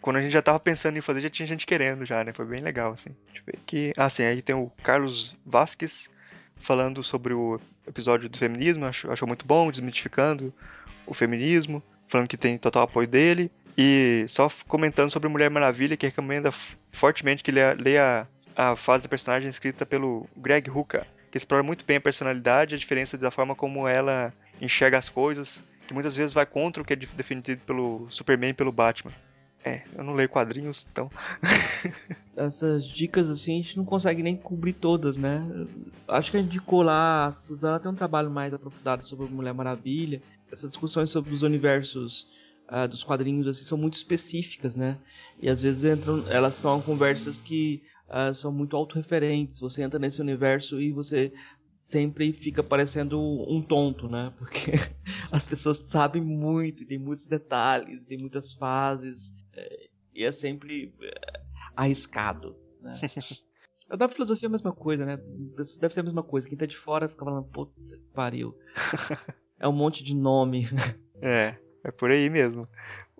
[0.00, 2.32] quando a gente já tava pensando em fazer, já tinha gente querendo já, né?
[2.32, 3.10] Foi bem legal, assim.
[3.26, 3.92] Deixa eu ver aqui.
[3.98, 6.08] Ah, sim, aí tem o Carlos Vasques
[6.56, 10.52] falando sobre o episódio do feminismo, achou, achou muito bom, desmitificando
[11.06, 13.50] o feminismo falando que tem total apoio dele.
[13.76, 16.52] E só comentando sobre Mulher Maravilha, que recomenda
[16.92, 21.96] fortemente que leia a fase da personagem escrita pelo Greg Hooker, que explora muito bem
[21.96, 26.32] a personalidade e a diferença da forma como ela enxerga as coisas, que muitas vezes
[26.32, 29.12] vai contra o que é definido pelo Superman e pelo Batman.
[29.64, 31.10] É, eu não leio quadrinhos, então.
[32.36, 35.42] Essas dicas assim a gente não consegue nem cobrir todas, né?
[36.06, 39.54] Acho que a gente indicou lá, a Suzana tem um trabalho mais aprofundado sobre Mulher
[39.54, 40.20] Maravilha
[40.54, 42.26] essas discussões sobre os universos
[42.70, 44.98] uh, dos quadrinhos assim, são muito específicas, né?
[45.40, 49.60] E às vezes entram, elas são conversas que uh, são muito autorreferentes.
[49.60, 51.32] Você entra nesse universo e você
[51.78, 54.32] sempre fica parecendo um tonto, né?
[54.38, 54.72] Porque
[55.30, 59.32] as pessoas sabem muito, tem muitos detalhes, tem muitas fases,
[60.14, 61.40] e é sempre é,
[61.76, 62.92] arriscado, né?
[63.98, 65.18] Da filosofia é a mesma coisa, né?
[65.78, 66.48] Deve ser a mesma coisa.
[66.48, 67.74] Quem tá de fora fica falando, puta,
[68.14, 68.56] pariu
[69.60, 70.66] é um monte de nome.
[71.20, 72.66] É, é por aí mesmo.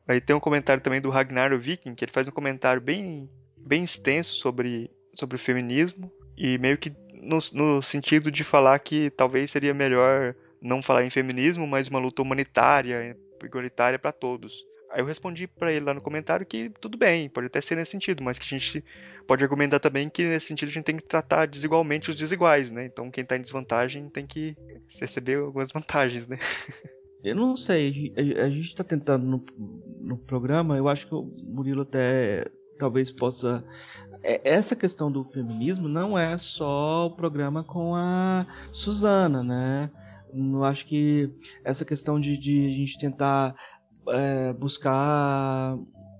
[0.09, 3.29] Aí tem um comentário também do Ragnar Viking, que ele faz um comentário bem,
[3.59, 9.11] bem extenso sobre, sobre o feminismo e meio que no, no sentido de falar que
[9.11, 14.65] talvez seria melhor não falar em feminismo, mas uma luta humanitária, igualitária para todos.
[14.95, 17.91] Aí eu respondi para ele lá no comentário que tudo bem, pode até ser nesse
[17.91, 18.85] sentido, mas que a gente
[19.27, 22.87] pode argumentar também que nesse sentido a gente tem que tratar desigualmente os desiguais, né?
[22.87, 24.57] Então quem está em desvantagem tem que
[25.01, 26.39] receber algumas vantagens, né?
[27.25, 29.45] Eu não sei, a gente está tentando no,
[29.99, 32.45] no programa, eu acho que o Murilo até
[32.79, 33.65] talvez possa.
[34.23, 39.91] É, essa questão do feminismo não é só o programa com a Suzana, né?
[40.35, 41.31] Eu acho que
[41.65, 43.55] essa questão de, de a gente tentar
[44.09, 45.77] é, buscar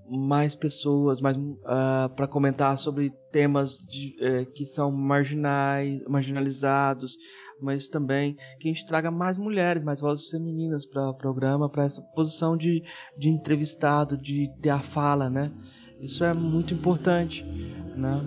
[0.07, 7.15] mais pessoas mais uh, ah, para comentar sobre temas de, uh, que são marginais, marginalizados,
[7.59, 11.85] mas também que a gente traga mais mulheres, mais vozes femininas para o programa, para
[11.85, 12.83] essa posição de,
[13.17, 15.51] de entrevistado, de ter a fala, né?
[15.99, 17.43] Isso é muito importante,
[17.95, 18.21] né?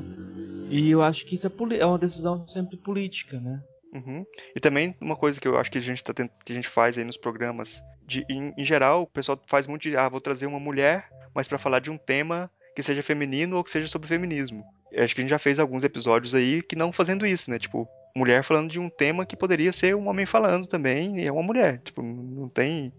[0.70, 3.62] E eu acho que isso é, é uma decisão sempre política, né?
[3.92, 4.24] Uhum.
[4.54, 6.30] E também uma coisa que eu acho que a gente, tá tent...
[6.44, 9.82] que a gente faz aí nos programas, de, em, em, geral, o pessoal faz muito
[9.82, 13.56] de, ah, vou trazer uma mulher, mas para falar de um tema que seja feminino
[13.56, 14.64] ou que seja sobre feminismo.
[14.92, 17.58] Eu acho que a gente já fez alguns episódios aí que não fazendo isso, né?
[17.58, 21.32] Tipo, mulher falando de um tema que poderia ser um homem falando também, e é
[21.32, 21.78] uma mulher.
[21.78, 22.92] Tipo, não tem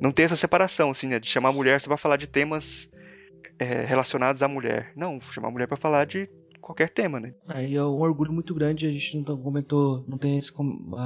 [0.00, 1.18] não tem essa separação, assim, né?
[1.18, 2.90] De chamar a mulher só pra falar de temas
[3.58, 4.92] é, relacionados à mulher.
[4.96, 6.28] Não, chamar a mulher para falar de
[6.62, 7.34] qualquer tema, né?
[7.46, 10.52] Aí é um orgulho muito grande, a gente não comentou, não tem esse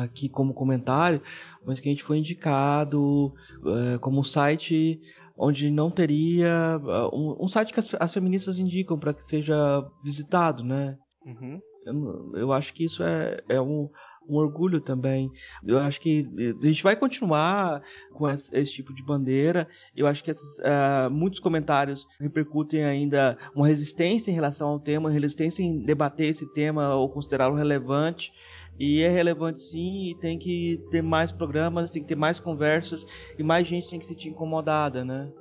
[0.03, 1.21] aqui como comentário,
[1.65, 3.35] mas que a gente foi indicado
[3.65, 5.01] é, como site
[5.37, 6.81] onde não teria
[7.13, 10.97] um, um site que as, as, feministas indicam para que seja visitado, né?
[11.25, 11.61] Uhum.
[11.85, 13.91] Eu, eu, acho que isso é, é um,
[14.29, 15.31] um orgulho também.
[15.65, 16.27] Eu acho que
[16.63, 19.69] a gente vai continuar com esse, esse tipo de bandeira.
[19.95, 25.11] Eu acho que esses, uh, muitos comentários repercutem ainda uma resistência em relação ao tema,
[25.11, 28.33] resistência em debater esse tema ou considerá-lo relevante.
[28.79, 33.07] E é relevante sim, e tem que ter mais programas, tem que ter mais conversas,
[33.39, 35.33] e mais gente tem que se sentir incomodada, né?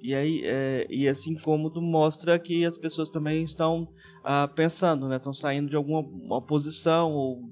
[0.00, 3.88] E aí, é, e esse incômodo mostra que as pessoas também estão
[4.22, 5.16] ah, pensando, né?
[5.16, 7.42] Estão saindo de alguma posição ou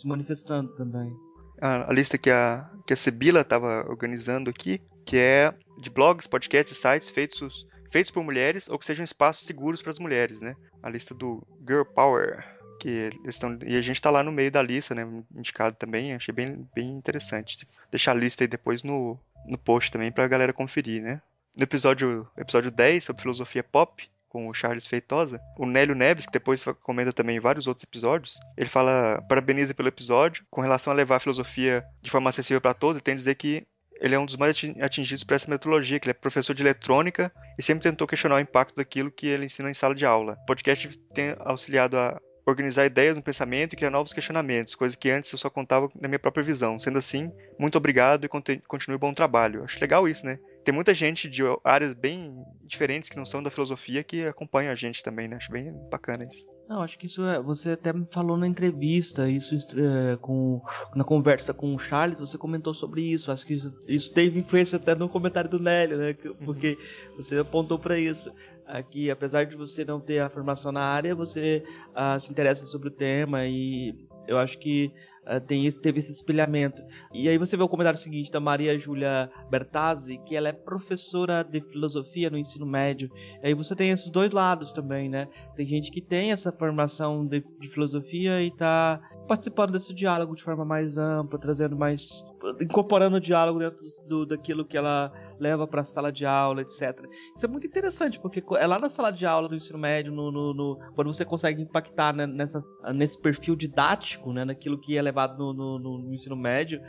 [0.00, 1.14] se manifestando também.
[1.60, 6.26] A, a lista que a, que a Sibila estava organizando aqui, que é de blogs,
[6.26, 10.56] podcasts, sites feitos, feitos por mulheres ou que sejam espaços seguros para as mulheres, né?
[10.82, 12.42] A lista do Girl Power
[12.80, 16.14] que eles estão e a gente está lá no meio da lista, né, indicado também,
[16.14, 17.68] achei bem, bem interessante.
[17.90, 21.20] Deixar a lista aí depois no, no post também para a galera conferir, né.
[21.54, 26.32] No episódio, episódio 10 sobre filosofia pop, com o Charles Feitosa, o Nélio Neves, que
[26.32, 30.96] depois comenta também em vários outros episódios, ele fala, parabeniza pelo episódio, com relação a
[30.96, 33.66] levar a filosofia de forma acessível para todos, ele tem a dizer que
[34.00, 37.30] ele é um dos mais atingidos por essa metodologia, que ele é professor de eletrônica
[37.58, 40.38] e sempre tentou questionar o impacto daquilo que ele ensina em sala de aula.
[40.42, 45.10] O podcast tem auxiliado a organizar ideias no pensamento e criar novos questionamentos, coisa que
[45.10, 46.80] antes eu só contava na minha própria visão.
[46.80, 49.64] Sendo assim, muito obrigado e continue bom trabalho.
[49.64, 50.38] Acho legal isso, né?
[50.64, 54.74] Tem muita gente de áreas bem diferentes que não são da filosofia que acompanha a
[54.74, 55.36] gente também, né?
[55.36, 56.46] Acho bem bacana isso.
[56.68, 57.42] Não, acho que isso é.
[57.42, 60.62] Você até falou na entrevista, isso é, com
[60.94, 63.32] na conversa com o Charles, você comentou sobre isso.
[63.32, 66.14] Acho que isso, isso teve influência até no comentário do Nélio, né?
[66.44, 66.78] Porque
[67.16, 68.32] você apontou para isso.
[68.66, 72.86] Aqui, apesar de você não ter a formação na área, você uh, se interessa sobre
[72.86, 73.92] o tema e
[74.28, 74.92] eu acho que
[75.26, 76.82] uh, tem esse, teve esse espelhamento.
[77.12, 81.42] E aí você vê o comentário seguinte da Maria Júlia Bertazzi, que ela é professora
[81.42, 83.10] de filosofia no ensino médio.
[83.42, 85.28] E aí você tem esses dois lados também, né?
[85.56, 90.42] Tem gente que tem essa formação de, de filosofia e está participando desse diálogo de
[90.42, 92.24] forma mais ampla, trazendo mais
[92.60, 97.06] incorporando o diálogo dentro do, daquilo que ela leva para a sala de aula, etc.
[97.36, 100.30] Isso é muito interessante, porque é lá na sala de aula do ensino médio, no,
[100.30, 102.64] no, no quando você consegue impactar né, nessas,
[102.94, 106.80] nesse perfil didático, né, naquilo que é levado no, no ensino médio,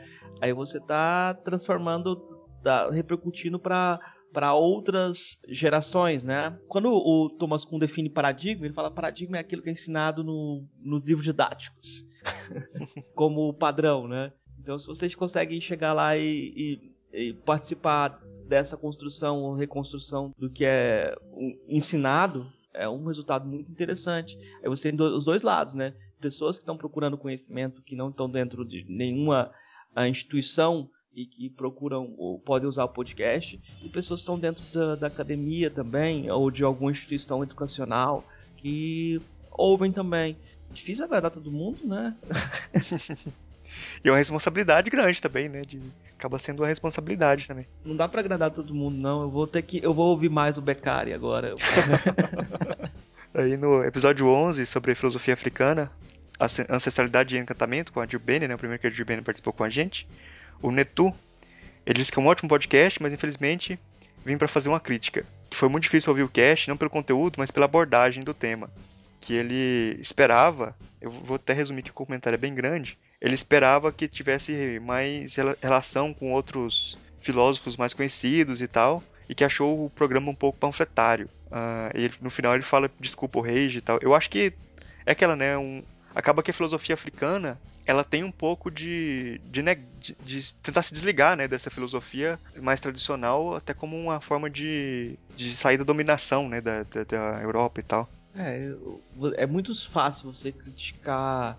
[0.42, 2.18] aí você está transformando,
[2.64, 4.00] tá repercutindo para
[4.32, 6.58] para outras gerações, né?
[6.68, 10.66] Quando o Thomas Kuhn define paradigma, ele fala paradigma é aquilo que é ensinado no,
[10.80, 12.06] nos livros didáticos,
[13.14, 14.32] como padrão, né?
[14.62, 16.80] Então, se vocês conseguem chegar lá e,
[17.12, 21.16] e, e participar dessa construção ou reconstrução do que é
[21.68, 24.38] ensinado, é um resultado muito interessante.
[24.64, 25.94] Aí você tem os dois lados, né?
[26.20, 29.52] Pessoas que estão procurando conhecimento, que não estão dentro de nenhuma
[30.08, 34.96] instituição e que procuram ou podem usar o podcast, e pessoas que estão dentro da,
[34.96, 38.24] da academia também, ou de alguma instituição educacional,
[38.58, 39.20] que
[39.52, 40.38] ouvem também.
[40.72, 42.16] Difícil agradar todo mundo, né?
[44.04, 45.62] E é uma responsabilidade grande também, né?
[45.62, 45.82] De,
[46.18, 47.66] acaba sendo uma responsabilidade também.
[47.84, 49.24] Não dá para agradar todo mundo, não.
[49.24, 49.84] Eu vou ter que.
[49.84, 51.56] Eu vou ouvir mais o Beccari agora.
[53.34, 55.90] Aí no episódio 11 sobre filosofia africana,
[56.70, 58.56] ancestralidade e encantamento, com a Jill Bene, né?
[58.56, 60.08] O primeiro que a Jill Bene participou com a gente.
[60.62, 61.14] O Netu,
[61.86, 63.80] ele disse que é um ótimo podcast, mas infelizmente
[64.26, 65.26] vim para fazer uma crítica.
[65.50, 68.70] Que foi muito difícil ouvir o cast, não pelo conteúdo, mas pela abordagem do tema.
[69.20, 73.92] Que ele esperava, eu vou até resumir que o comentário é bem grande, ele esperava
[73.92, 79.90] que tivesse mais relação com outros filósofos mais conhecidos e tal, e que achou o
[79.92, 81.30] programa um pouco panfletário.
[81.48, 84.00] Uh, e no final ele fala desculpa o rage e tal.
[84.02, 84.54] Eu acho que
[85.06, 85.58] é aquela, né?
[85.58, 85.84] Um,
[86.16, 90.94] acaba que a filosofia africana ela tem um pouco de, de, de, de, tentar se
[90.94, 96.48] desligar né, dessa filosofia mais tradicional, até como uma forma de, de sair da dominação
[96.48, 98.10] né, da, da, da Europa e tal.
[98.36, 98.72] É,
[99.36, 101.58] é muito fácil você criticar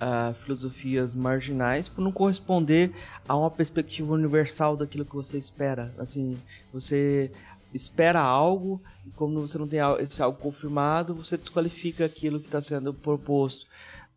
[0.00, 2.92] uh, filosofias marginais por não corresponder
[3.28, 5.92] a uma perspectiva universal daquilo que você espera.
[5.98, 6.36] Assim,
[6.72, 7.30] você
[7.74, 12.62] espera algo e como você não tem esse algo confirmado, você desqualifica aquilo que está
[12.62, 13.66] sendo proposto.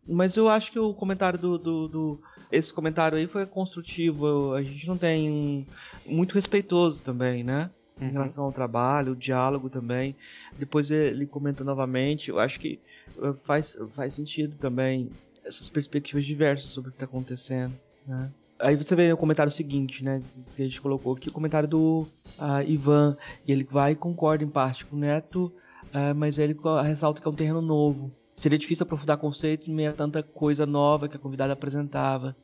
[0.06, 2.20] Mas eu acho que o comentário do, do, do,
[2.50, 4.54] esse comentário aí foi construtivo.
[4.54, 5.66] A gente não tem
[6.06, 7.70] muito respeitoso também, né?
[8.00, 8.12] Em uhum.
[8.12, 10.16] relação ao trabalho, o diálogo também.
[10.58, 12.30] Depois ele comenta novamente.
[12.30, 12.80] Eu acho que
[13.22, 15.10] eh, faz, faz sentido também
[15.44, 17.74] essas perspectivas diversas sobre o que está acontecendo,
[18.06, 18.30] né?
[18.58, 20.22] Aí você vê o comentário seguinte, né?
[20.54, 22.06] Que a gente colocou aqui, o comentário do
[22.38, 23.16] uh, Ivan.
[23.46, 25.50] E ele vai e concorda em parte com o Neto,
[25.94, 28.12] uh, mas ele ressalta que é um terreno novo.
[28.36, 32.36] Seria difícil aprofundar conceito em meio a tanta coisa nova que a convidada apresentava.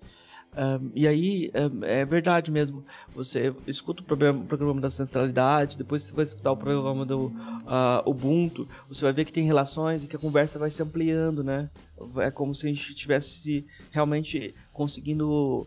[0.57, 2.83] Um, e aí um, é verdade mesmo.
[3.15, 7.27] Você escuta o programa, o programa da ancestralidade, depois você vai escutar o programa do
[7.27, 11.45] uh, Ubuntu, você vai ver que tem relações e que a conversa vai se ampliando,
[11.45, 11.69] né?
[12.17, 15.67] É como se a gente estivesse realmente conseguindo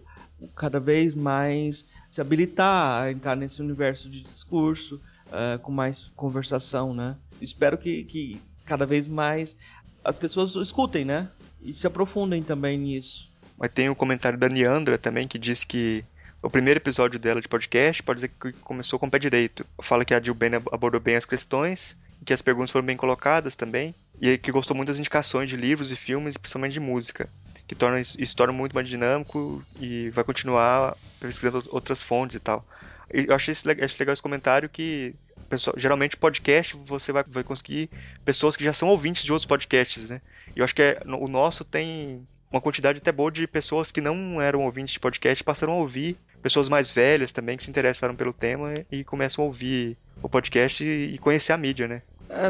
[0.55, 6.95] cada vez mais se habilitar a entrar nesse universo de discurso uh, com mais conversação,
[6.95, 7.15] né?
[7.39, 9.55] Espero que, que cada vez mais
[10.03, 11.29] as pessoas escutem, né?
[11.61, 13.28] E se aprofundem também nisso.
[13.59, 16.05] Mas tem um comentário da Niandra também que diz que
[16.41, 19.65] o primeiro episódio dela de podcast pode dizer que começou com o pé direito.
[19.81, 20.37] Fala que a Jill
[20.71, 24.87] abordou bem as questões, que as perguntas foram bem colocadas também, e que gostou muito
[24.87, 27.27] das indicações de livros e filmes, principalmente de música,
[27.67, 32.65] que torna isso torna muito mais dinâmico e vai continuar pesquisando outras fontes e tal.
[33.09, 35.13] Eu achei, esse, achei legal esse comentário que
[35.49, 37.89] pessoal, geralmente podcast você vai, vai conseguir
[38.23, 40.21] pessoas que já são ouvintes de outros podcasts, né?
[40.55, 44.01] E eu acho que é, o nosso tem uma quantidade até boa de pessoas que
[44.01, 48.15] não eram ouvintes de podcast passaram a ouvir, pessoas mais velhas também que se interessaram
[48.15, 52.01] pelo tema e começam a ouvir o podcast e conhecer a mídia, né?
[52.29, 52.47] É,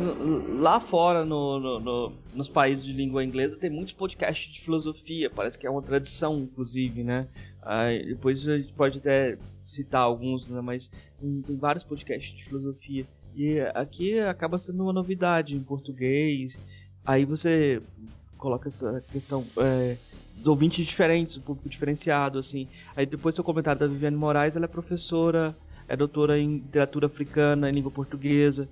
[0.59, 5.29] lá fora, no, no, no, nos países de língua inglesa, tem muitos podcasts de filosofia,
[5.29, 7.27] parece que é uma tradição, inclusive, né?
[8.05, 10.59] Depois a gente pode até citar alguns, né?
[10.61, 10.89] mas
[11.21, 13.05] tem vários podcasts de filosofia.
[13.35, 16.59] E aqui acaba sendo uma novidade em português.
[17.05, 17.81] Aí você
[18.39, 19.97] coloca essa questão é,
[20.35, 22.67] dos ouvintes diferentes, o público diferenciado, assim.
[22.95, 25.55] Aí depois seu comentário da Viviane Moraes, ela é professora,
[25.87, 28.67] é doutora em literatura africana, em língua portuguesa,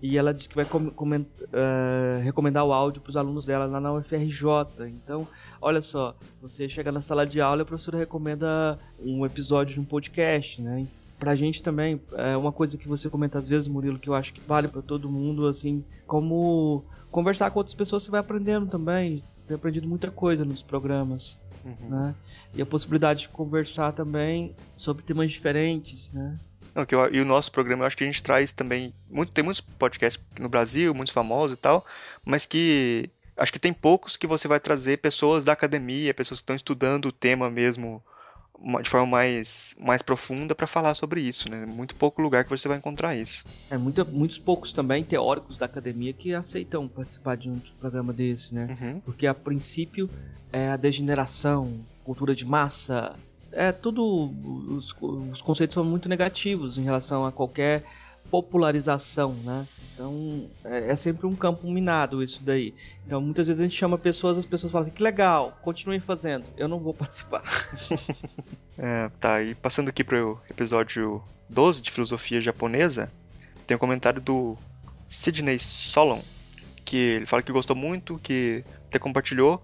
[0.00, 3.92] e ela disse que vai uh, recomendar o áudio para os alunos dela lá na
[3.92, 4.44] UFRJ.
[4.86, 5.26] Então,
[5.60, 9.80] olha só, você chega na sala de aula e a professora recomenda um episódio de
[9.80, 10.86] um podcast, né?
[11.18, 14.32] Pra gente também, é uma coisa que você comenta às vezes, Murilo, que eu acho
[14.32, 19.22] que vale para todo mundo, assim, como conversar com outras pessoas você vai aprendendo também.
[19.46, 21.36] Tem aprendido muita coisa nos programas.
[21.64, 21.88] Uhum.
[21.88, 22.14] Né?
[22.54, 26.38] E a possibilidade de conversar também sobre temas diferentes, né?
[26.74, 28.92] Não, que eu, e o nosso programa, eu acho que a gente traz também.
[29.10, 31.84] Muito, tem muitos podcasts no Brasil, muitos famosos e tal,
[32.24, 36.44] mas que acho que tem poucos que você vai trazer pessoas da academia, pessoas que
[36.44, 38.02] estão estudando o tema mesmo
[38.82, 41.64] de forma mais, mais profunda para falar sobre isso, né?
[41.64, 43.44] Muito pouco lugar que você vai encontrar isso.
[43.70, 48.54] É muito, muitos poucos também teóricos da academia que aceitam participar de um programa desse,
[48.54, 48.76] né?
[48.80, 49.00] Uhum.
[49.00, 50.10] Porque a princípio
[50.52, 53.14] é a degeneração, cultura de massa,
[53.52, 54.32] é tudo
[54.68, 54.94] os,
[55.32, 57.84] os conceitos são muito negativos em relação a qualquer
[58.30, 59.66] popularização, né?
[59.94, 62.74] Então é, é, sempre um campo minado isso daí.
[63.06, 66.44] Então muitas vezes a gente chama pessoas, as pessoas falam assim, que legal, continue fazendo.
[66.56, 67.42] Eu não vou participar.
[68.78, 73.10] é, tá, e passando aqui para o episódio 12 de filosofia japonesa,
[73.66, 74.56] tem um comentário do
[75.08, 76.20] Sidney Solon,
[76.84, 79.62] que ele fala que gostou muito, que até compartilhou.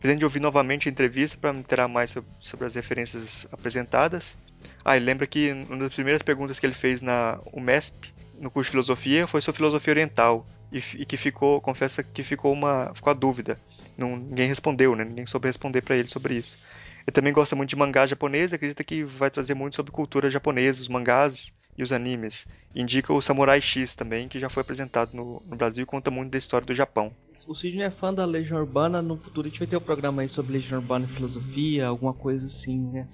[0.00, 4.36] Pretende ouvir novamente a entrevista para me interar mais sobre, sobre as referências apresentadas.
[4.82, 8.68] Ah, ele lembra que uma das primeiras perguntas que ele fez na UMESP, no curso
[8.68, 10.46] de filosofia, foi sobre filosofia oriental.
[10.72, 13.60] E, e que ficou, confessa que ficou uma ficou a dúvida.
[13.98, 15.04] Não, ninguém respondeu, né?
[15.04, 16.58] Ninguém soube responder para ele sobre isso.
[17.06, 20.80] Ele também gosta muito de mangá japonês, acredita que vai trazer muito sobre cultura japonesa,
[20.80, 22.46] os mangás e os animes.
[22.74, 26.30] Indica o Samurai X também, que já foi apresentado no, no Brasil e conta muito
[26.30, 27.12] da história do Japão.
[27.46, 30.22] O Sidney é fã da Legião Urbana, no futuro a gente vai ter um programa
[30.22, 33.08] aí sobre Legião Urbana e filosofia, alguma coisa assim, né?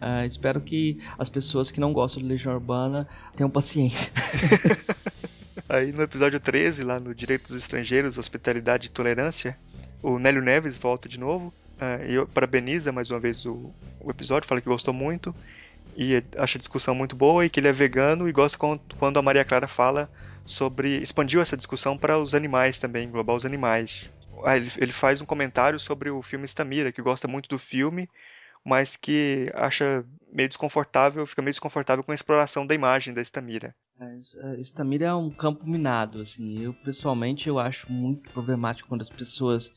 [0.00, 4.12] Uh, espero que as pessoas que não gostam de Legião Urbana tenham paciência.
[5.68, 9.56] Aí no episódio 13, lá no Direitos dos Estrangeiros, Hospitalidade e Tolerância,
[10.02, 14.48] o Nélio Neves volta de novo uh, e parabeniza mais uma vez o, o, episódio,
[14.48, 15.34] fala que gostou muito
[15.96, 19.22] e acha a discussão muito boa e que ele é vegano e gosta quando a
[19.22, 20.10] Maria Clara fala
[20.44, 20.98] sobre.
[20.98, 24.12] expandiu essa discussão para os animais também, englobar os animais.
[24.44, 28.08] Ah, ele, faz um comentário sobre o filme Stamira, que gosta muito do filme,
[28.62, 33.74] mas que acha meio desconfortável, fica meio desconfortável com a exploração da imagem da Estamira.
[33.98, 36.60] É, Estamira é um campo minado, assim.
[36.60, 39.70] Eu pessoalmente eu acho muito problemático quando as pessoas é,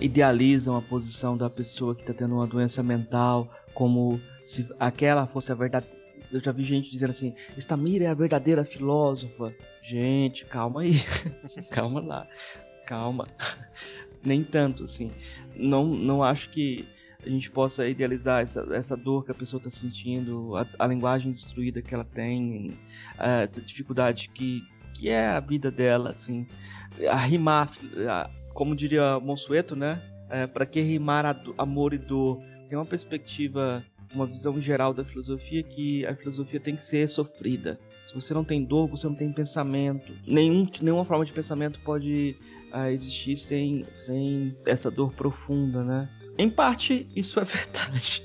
[0.00, 5.50] idealizam a posição da pessoa que está tendo uma doença mental como se aquela fosse
[5.50, 5.86] a verdade.
[6.32, 9.54] Eu já vi gente dizendo assim: Estamira é a verdadeira filósofa.
[9.82, 10.94] Gente, calma aí,
[11.70, 12.26] calma lá,
[12.86, 13.28] calma.
[14.24, 15.10] Nem tanto, assim.
[15.54, 16.86] Não, não acho que
[17.26, 21.30] a gente possa idealizar essa, essa dor que a pessoa está sentindo, a, a, linguagem
[21.30, 22.76] destruída que ela tem,
[23.18, 24.62] essa dificuldade que,
[24.94, 26.46] que é a vida dela, assim,
[27.08, 27.72] a rimar,
[28.08, 30.00] a, como diria Monsueto, né?
[30.30, 32.40] É, para que rimar a, amor e dor?
[32.68, 33.84] Tem uma perspectiva,
[34.14, 37.78] uma visão geral da filosofia que a filosofia tem que ser sofrida.
[38.06, 40.12] Se você não tem dor, você não tem pensamento.
[40.26, 42.36] Nenhum, nenhuma forma de pensamento pode
[42.72, 46.08] uh, existir sem, sem essa dor profunda, né?
[46.36, 48.22] Em parte, isso é verdade.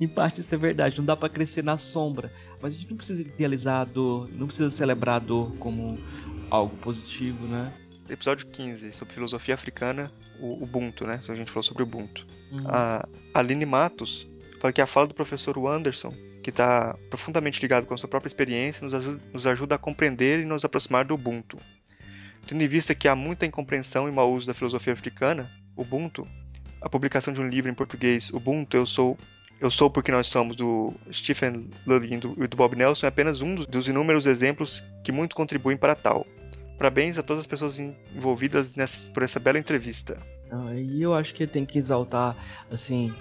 [0.00, 0.98] em parte, isso é verdade.
[0.98, 2.32] Não dá para crescer na sombra.
[2.60, 5.98] Mas a gente não precisa idealizar a dor, não precisa celebrar a dor como
[6.50, 7.72] algo positivo, né?
[8.08, 11.20] Episódio 15, sobre filosofia africana, o Ubuntu, né?
[11.28, 12.26] A gente falou sobre o Ubuntu.
[12.52, 12.64] Uhum.
[12.68, 14.28] A Aline Matos
[14.60, 18.28] fala que a fala do professor Anderson, que está profundamente ligado com a sua própria
[18.28, 21.58] experiência, nos ajuda, nos ajuda a compreender e nos aproximar do Ubuntu.
[22.46, 26.26] Tendo em vista que há muita incompreensão e mau uso da filosofia africana, Ubuntu,
[26.80, 29.18] a publicação de um livro em português, Ubuntu, Eu Sou
[29.58, 33.54] eu Sou Porque Nós Somos, do Stephen Lully e do Bob Nelson, é apenas um
[33.54, 36.26] dos inúmeros exemplos que muito contribuem para tal.
[36.78, 40.18] Parabéns a todas as pessoas envolvidas nessa, por essa bela entrevista.
[40.76, 42.36] E eu acho que tem que exaltar,
[42.70, 43.12] assim,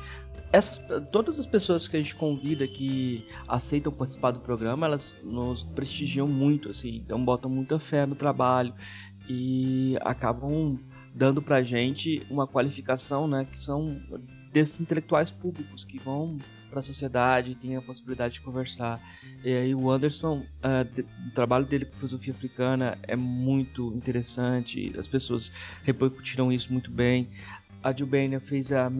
[0.51, 0.79] essas,
[1.11, 6.27] todas as pessoas que a gente convida que aceitam participar do programa, elas nos prestigiam
[6.27, 8.73] muito, assim, então botam muita fé no trabalho
[9.27, 10.77] e acabam
[11.13, 14.01] dando pra gente uma qualificação, né, que são
[14.51, 16.37] desses intelectuais públicos que vão
[16.75, 18.99] para a sociedade têm a possibilidade de conversar.
[19.45, 24.93] E aí o Anderson, uh, de, o trabalho dele com filosofia africana é muito interessante,
[24.99, 25.49] as pessoas
[25.83, 27.29] repercutiram isso muito bem.
[27.81, 28.91] A Gilbania fez a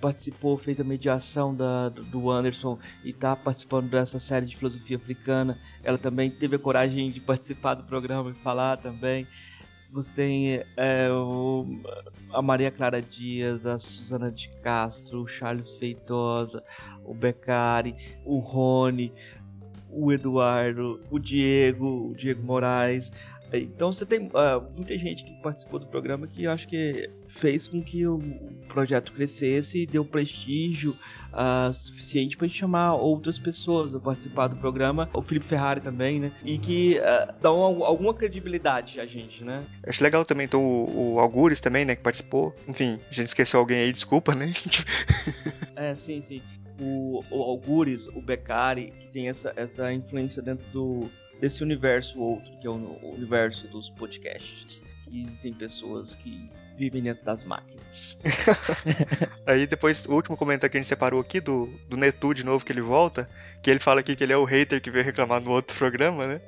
[0.00, 5.56] participou, fez a mediação da, do Anderson e está participando dessa série de filosofia africana.
[5.82, 9.26] Ela também teve a coragem de participar do programa e falar também.
[9.92, 11.66] Você tem é, o,
[12.32, 16.62] a Maria Clara Dias, a Susana de Castro, o Charles Feitosa,
[17.04, 19.12] o Beccari, o Rony,
[19.90, 23.12] o Eduardo, o Diego, o Diego Moraes.
[23.52, 27.66] Então você tem uh, muita gente que participou do programa que eu acho que fez
[27.66, 28.20] com que o
[28.68, 30.96] projeto crescesse e deu prestígio
[31.32, 36.32] uh, suficiente para chamar outras pessoas a participar do programa, o Felipe Ferrari também, né?
[36.44, 39.64] E que uh, dão alguma credibilidade a gente, né?
[39.86, 42.54] Acho legal também então, o, o Algures também, né, que participou.
[42.68, 44.52] Enfim, a gente esqueceu alguém aí, desculpa, né?
[45.74, 46.40] é, sim, sim.
[46.80, 51.10] O, o Algures, o Beccari, que tem essa, essa influência dentro do,
[51.40, 54.82] desse universo outro, que é o universo dos podcasts.
[55.12, 58.18] Existem pessoas que vivem dentro das máquinas.
[59.46, 62.64] Aí depois, o último comentário que a gente separou aqui do, do Netu de novo,
[62.64, 63.28] que ele volta,
[63.62, 66.26] que ele fala aqui que ele é o hater que veio reclamar no outro programa,
[66.26, 66.40] né?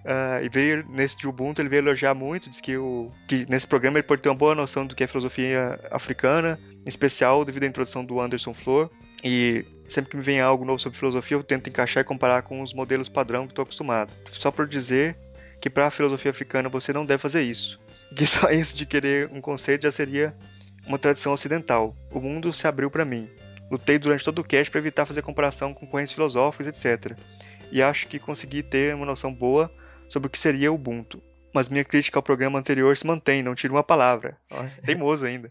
[0.00, 3.66] Uh, e veio nesse de Ubuntu, ele veio elogiar muito, diz que, o, que nesse
[3.66, 7.64] programa ele pode ter uma boa noção do que é filosofia africana, em especial devido
[7.64, 8.90] à introdução do Anderson Flor.
[9.22, 12.62] E sempre que me vem algo novo sobre filosofia, eu tento encaixar e comparar com
[12.62, 14.10] os modelos padrão que estou acostumado.
[14.32, 15.14] Só para dizer
[15.60, 17.78] que para a filosofia africana você não deve fazer isso
[18.14, 20.36] que só isso de querer um conceito já seria
[20.86, 21.94] uma tradição ocidental.
[22.10, 23.28] O mundo se abriu para mim.
[23.70, 27.16] Lutei durante todo o cast para evitar fazer comparação com correntes filosóficas, etc.
[27.70, 29.72] E acho que consegui ter uma noção boa
[30.08, 31.22] sobre o que seria o Ubuntu.
[31.54, 34.36] Mas minha crítica ao programa anterior se mantém, não tiro uma palavra.
[34.84, 35.48] Teimoso ainda.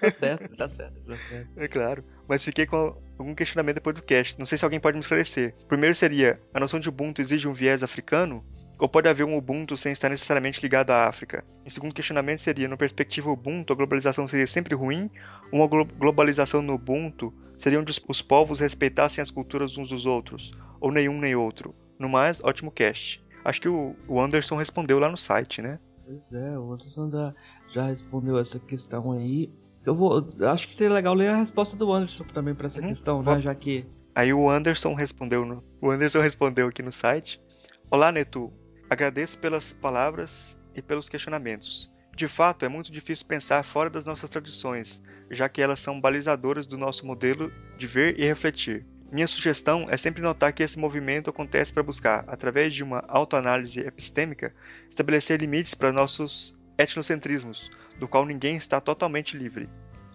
[0.00, 1.50] tá certo, tá certo, tá certo.
[1.56, 2.04] É claro.
[2.28, 4.38] Mas fiquei com algum questionamento depois do cast.
[4.38, 5.54] Não sei se alguém pode me esclarecer.
[5.66, 8.44] Primeiro seria, a noção de Ubuntu exige um viés africano?
[8.78, 11.44] Ou pode haver um Ubuntu sem estar necessariamente ligado à África?
[11.66, 15.10] Em segundo questionamento seria, no perspectiva Ubuntu, a globalização seria sempre ruim?
[15.52, 20.52] Uma globalização no Ubuntu seria onde os povos respeitassem as culturas uns dos outros?
[20.80, 21.74] Ou nenhum nem outro?
[21.98, 23.24] No mais, ótimo cast.
[23.44, 25.80] Acho que o Anderson respondeu lá no site, né?
[26.06, 27.34] Pois é, o Anderson já,
[27.74, 29.50] já respondeu essa questão aí.
[29.84, 32.88] Eu vou, acho que seria legal ler a resposta do Anderson também para essa uhum.
[32.88, 33.40] questão, né?
[33.40, 33.86] Já que
[34.18, 37.40] Aí o Anderson respondeu no, o Anderson respondeu aqui no site.
[37.88, 38.52] Olá, Netu.
[38.90, 41.90] Agradeço pelas palavras e pelos questionamentos.
[42.16, 46.66] De fato, é muito difícil pensar fora das nossas tradições, já que elas são balizadoras
[46.66, 48.86] do nosso modelo de ver e refletir.
[49.12, 53.80] Minha sugestão é sempre notar que esse movimento acontece para buscar, através de uma autoanálise
[53.80, 54.54] epistêmica,
[54.88, 59.68] estabelecer limites para nossos etnocentrismos, do qual ninguém está totalmente livre.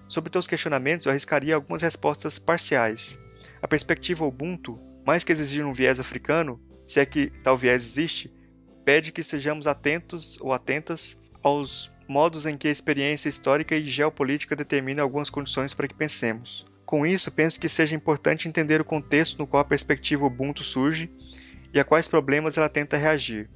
[0.08, 3.20] Sobre teus questionamentos, eu arriscaria algumas respostas parciais.
[3.62, 8.32] A perspectiva Ubuntu, mais que exigir um viés africano, se é que tal viés existe,
[8.84, 14.56] pede que sejamos atentos ou atentas aos modos em que a experiência histórica e geopolítica
[14.56, 16.66] determinam algumas condições para que pensemos.
[16.86, 21.10] Com isso, penso que seja importante entender o contexto no qual a perspectiva Ubuntu surge
[21.74, 23.50] e a quais problemas ela tenta reagir.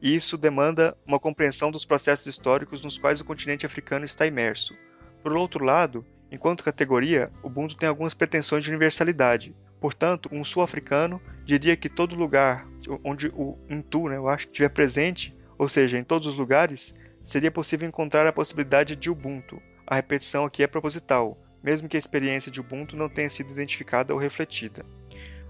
[0.00, 4.74] Isso demanda uma compreensão dos processos históricos nos quais o continente africano está imerso.
[5.22, 9.54] Por outro lado, enquanto categoria, Ubuntu tem algumas pretensões de universalidade.
[9.82, 12.68] Portanto, um sul-africano diria que todo lugar
[13.02, 16.94] onde o Intu, né, eu acho, estiver presente, ou seja, em todos os lugares,
[17.24, 19.60] seria possível encontrar a possibilidade de Ubuntu.
[19.84, 24.14] A repetição aqui é proposital, mesmo que a experiência de Ubuntu não tenha sido identificada
[24.14, 24.86] ou refletida.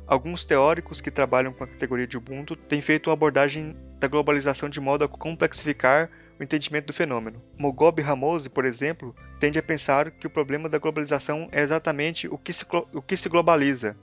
[0.07, 4.71] Alguns teóricos que trabalham com a categoria de Ubuntu têm feito uma abordagem da globalização
[4.71, 6.09] de modo a complexificar
[6.41, 7.43] o entendimento do fenômeno.
[7.59, 12.39] Mogobe Ramose, por exemplo, tende a pensar que o problema da globalização é exatamente o
[12.39, 12.65] que se,
[12.95, 13.95] o que se globaliza.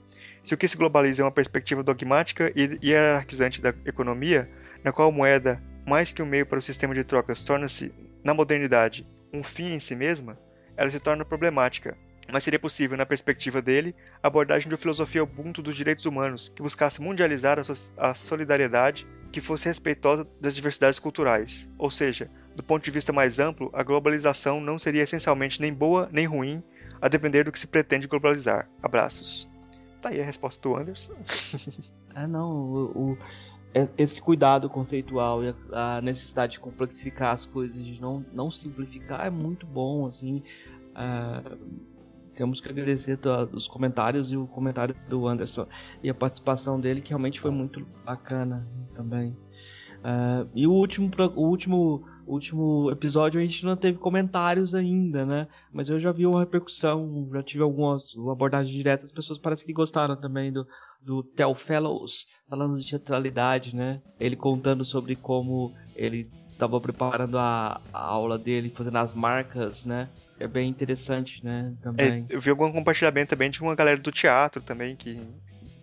[0.42, 4.50] Se o que se globaliza é uma perspectiva dogmática e hierarquizante da economia,
[4.82, 7.92] na qual a moeda, mais que um meio para o sistema de trocas, torna-se,
[8.24, 10.38] na modernidade, um fim em si mesma,
[10.76, 11.96] ela se torna problemática,
[12.32, 16.50] mas seria possível, na perspectiva dele, a abordagem de uma filosofia ubuntu dos direitos humanos,
[16.54, 17.58] que buscasse mundializar
[17.96, 21.68] a solidariedade, que fosse respeitosa das diversidades culturais.
[21.76, 26.08] Ou seja, do ponto de vista mais amplo, a globalização não seria essencialmente nem boa
[26.12, 26.62] nem ruim,
[27.00, 28.68] a depender do que se pretende globalizar.
[28.82, 29.48] Abraços.
[30.00, 31.14] Tá aí a resposta do Anderson.
[32.14, 33.18] é, não, o, o,
[33.74, 39.26] é, esse cuidado conceitual e a, necessidade de complexificar as coisas, de não, não simplificar,
[39.26, 40.42] é muito bom, assim.
[40.90, 41.58] Uh,
[42.34, 43.18] temos que agradecer
[43.52, 45.66] os comentários e o comentário do Anderson
[46.02, 49.36] e a participação dele, que realmente foi muito bacana também.
[50.00, 55.46] Uh, e o último, o último, último episódio a gente não teve comentários ainda, né?
[55.72, 59.72] Mas eu já vi uma repercussão, já tive algumas abordagens diretas, as pessoas parecem que
[59.72, 60.66] gostaram também do,
[61.02, 64.00] do Tel Fellows, falando de teatralidade, né?
[64.18, 70.08] Ele contando sobre como ele estava preparando a, a aula dele, fazendo as marcas, né?
[70.40, 71.74] é bem interessante, né?
[71.82, 72.26] Também.
[72.28, 75.20] É, eu vi algum compartilhamento também de uma galera do teatro também que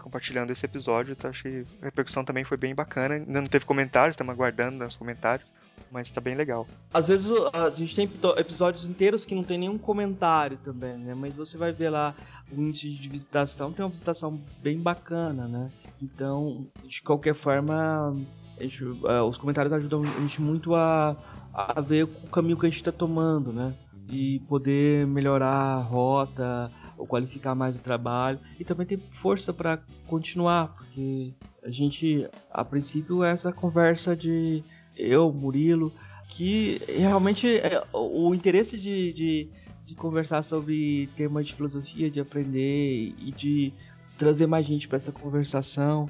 [0.08, 3.16] compartilhando esse episódio, então achei a repercussão também foi bem bacana.
[3.16, 5.54] Ainda não teve comentários, estamos aguardando nos comentários,
[5.92, 6.66] mas está bem legal.
[6.94, 11.14] Às vezes a gente tem episódios inteiros que não tem nenhum comentário também, né?
[11.14, 12.16] Mas você vai ver lá
[12.50, 15.70] o índice de visitação, tem uma visitação bem bacana, né?
[16.02, 18.16] Então, de qualquer forma,
[18.60, 21.18] gente, uh, os comentários ajudam a gente muito a,
[21.54, 23.76] a ver o caminho que a gente está tomando, né?
[24.08, 29.80] de poder melhorar a rota ou qualificar mais o trabalho e também ter força para
[30.08, 31.34] continuar, porque
[31.64, 34.64] a gente, a princípio, é essa conversa de
[34.96, 35.92] eu, Murilo,
[36.30, 39.50] que realmente é, o interesse de, de,
[39.86, 43.74] de conversar sobre temas de filosofia, de aprender e de
[44.18, 46.10] trazer mais gente para essa conversação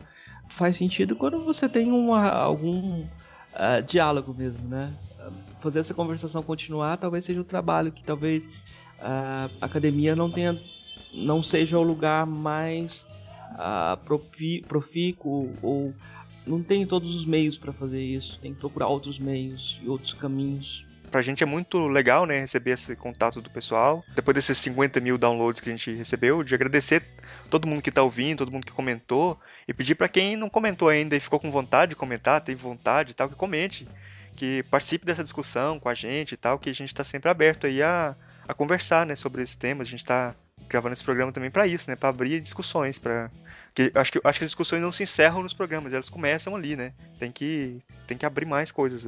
[0.50, 4.94] faz sentido quando você tem uma, algum uh, diálogo mesmo, né?
[5.62, 8.48] fazer essa conversação continuar talvez seja o trabalho que talvez
[9.00, 10.60] a academia não tenha
[11.14, 13.06] não seja o lugar mais
[13.54, 13.98] uh,
[14.68, 15.94] profícuo ou
[16.46, 20.14] não tem todos os meios para fazer isso tem que procurar outros meios e outros
[20.14, 24.04] caminhos pra gente é muito legal, né, receber esse contato do pessoal.
[24.14, 27.02] Depois desses 50 mil downloads que a gente recebeu, de agradecer
[27.50, 30.90] todo mundo que tá ouvindo, todo mundo que comentou, e pedir para quem não comentou
[30.90, 33.88] ainda e ficou com vontade de comentar, tem vontade e tal, que comente
[34.38, 37.66] que participe dessa discussão com a gente e tal, que a gente está sempre aberto
[37.66, 38.16] aí a,
[38.48, 39.88] a conversar, né, sobre esses temas.
[39.88, 40.36] A gente está
[40.68, 43.32] gravando esse programa também para isso, né, para abrir discussões, para
[43.74, 46.76] que acho que acho que as discussões não se encerram nos programas, elas começam ali,
[46.76, 46.94] né?
[47.20, 49.08] Tem que tem que abrir mais coisas.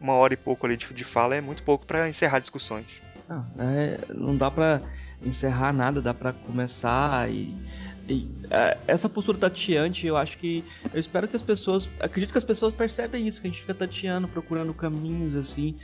[0.00, 3.02] Uma hora e pouco ali de, de fala é muito pouco para encerrar discussões.
[3.28, 4.82] Não, é, não dá para
[5.22, 7.54] encerrar nada, dá para começar e
[8.50, 10.64] é, essa postura tateante, eu acho que.
[10.92, 11.88] Eu espero que as pessoas.
[12.00, 15.76] Acredito que as pessoas percebem isso, que a gente fica tateando, procurando caminhos, assim.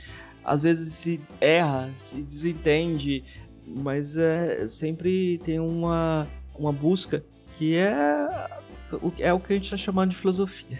[0.43, 3.23] Às vezes se erra, se desentende,
[3.67, 6.27] mas é, sempre tem uma,
[6.57, 7.23] uma busca
[7.57, 8.49] que é,
[9.19, 10.79] é o que a gente está chamando de filosofia.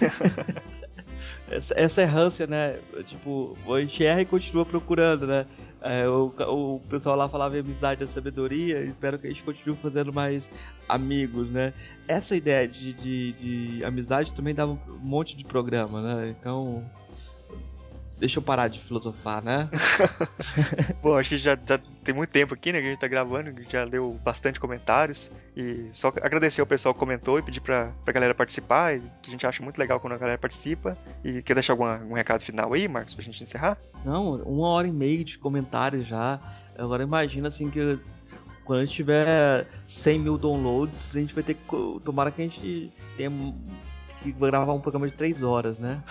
[1.50, 2.78] essa, essa errância, né?
[3.06, 5.46] Tipo, a gente erra e continua procurando, né?
[5.80, 10.12] É, o, o pessoal lá falava amizade e sabedoria, espero que a gente continue fazendo
[10.12, 10.48] mais
[10.88, 11.74] amigos, né?
[12.08, 16.34] Essa ideia de, de, de amizade também dava um monte de programa, né?
[16.40, 16.82] Então,
[18.18, 19.68] deixa eu parar de filosofar, né?
[21.02, 23.52] Bom, acho que já, já, tem muito tempo aqui, né, que a gente tá gravando,
[23.68, 25.30] já leu bastante comentários.
[25.56, 29.30] E só agradecer ao pessoal que comentou e pedir pra, pra galera participar, que a
[29.30, 30.96] gente acha muito legal quando a galera participa.
[31.24, 33.78] E quer deixar algum, algum recado final aí, Marcos, pra gente encerrar?
[34.04, 36.40] Não, uma hora e meia de comentários já.
[36.76, 37.98] Agora imagina assim que
[38.64, 42.00] quando a gente tiver 100 mil downloads, a gente vai ter que.
[42.04, 43.30] Tomara que a gente tenha
[44.24, 46.02] que gravar um programa de 3 horas, né?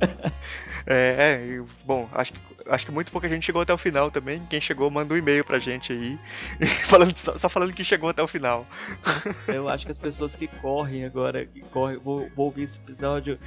[0.86, 4.44] é, é, bom, acho que, acho que muito pouca gente chegou até o final também.
[4.50, 6.18] Quem chegou, manda um e-mail pra gente aí,
[6.86, 8.66] falando, só, só, falando que chegou até o final.
[9.48, 13.38] Eu acho que as pessoas que correm agora, que correm, vou, vou ouvir esse episódio,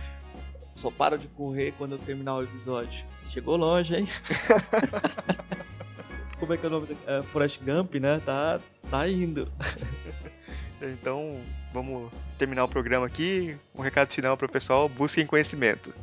[0.76, 3.06] só param de correr quando eu terminar o episódio.
[3.30, 4.07] Chegou longe, hein?
[6.40, 6.98] Como é que é o nome?
[7.07, 8.20] É, Forrest Gump, né?
[8.26, 8.60] Tá,
[8.90, 9.52] tá indo.
[10.82, 11.40] Então,
[11.74, 13.58] vamos terminar o programa aqui.
[13.74, 15.94] Um recado final para o pessoal: busquem conhecimento.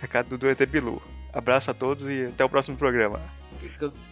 [0.00, 1.02] Recado do ET Bilu.
[1.32, 3.20] Abraço a todos e até o próximo programa.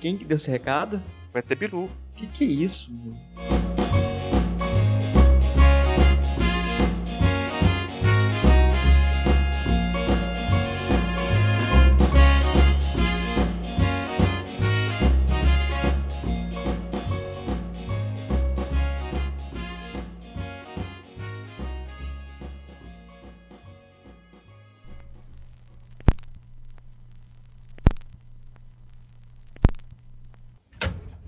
[0.00, 1.02] Quem que deu esse recado?
[1.34, 1.90] O ET Bilu.
[2.14, 2.92] Que que é isso?
[2.92, 4.15] Mano?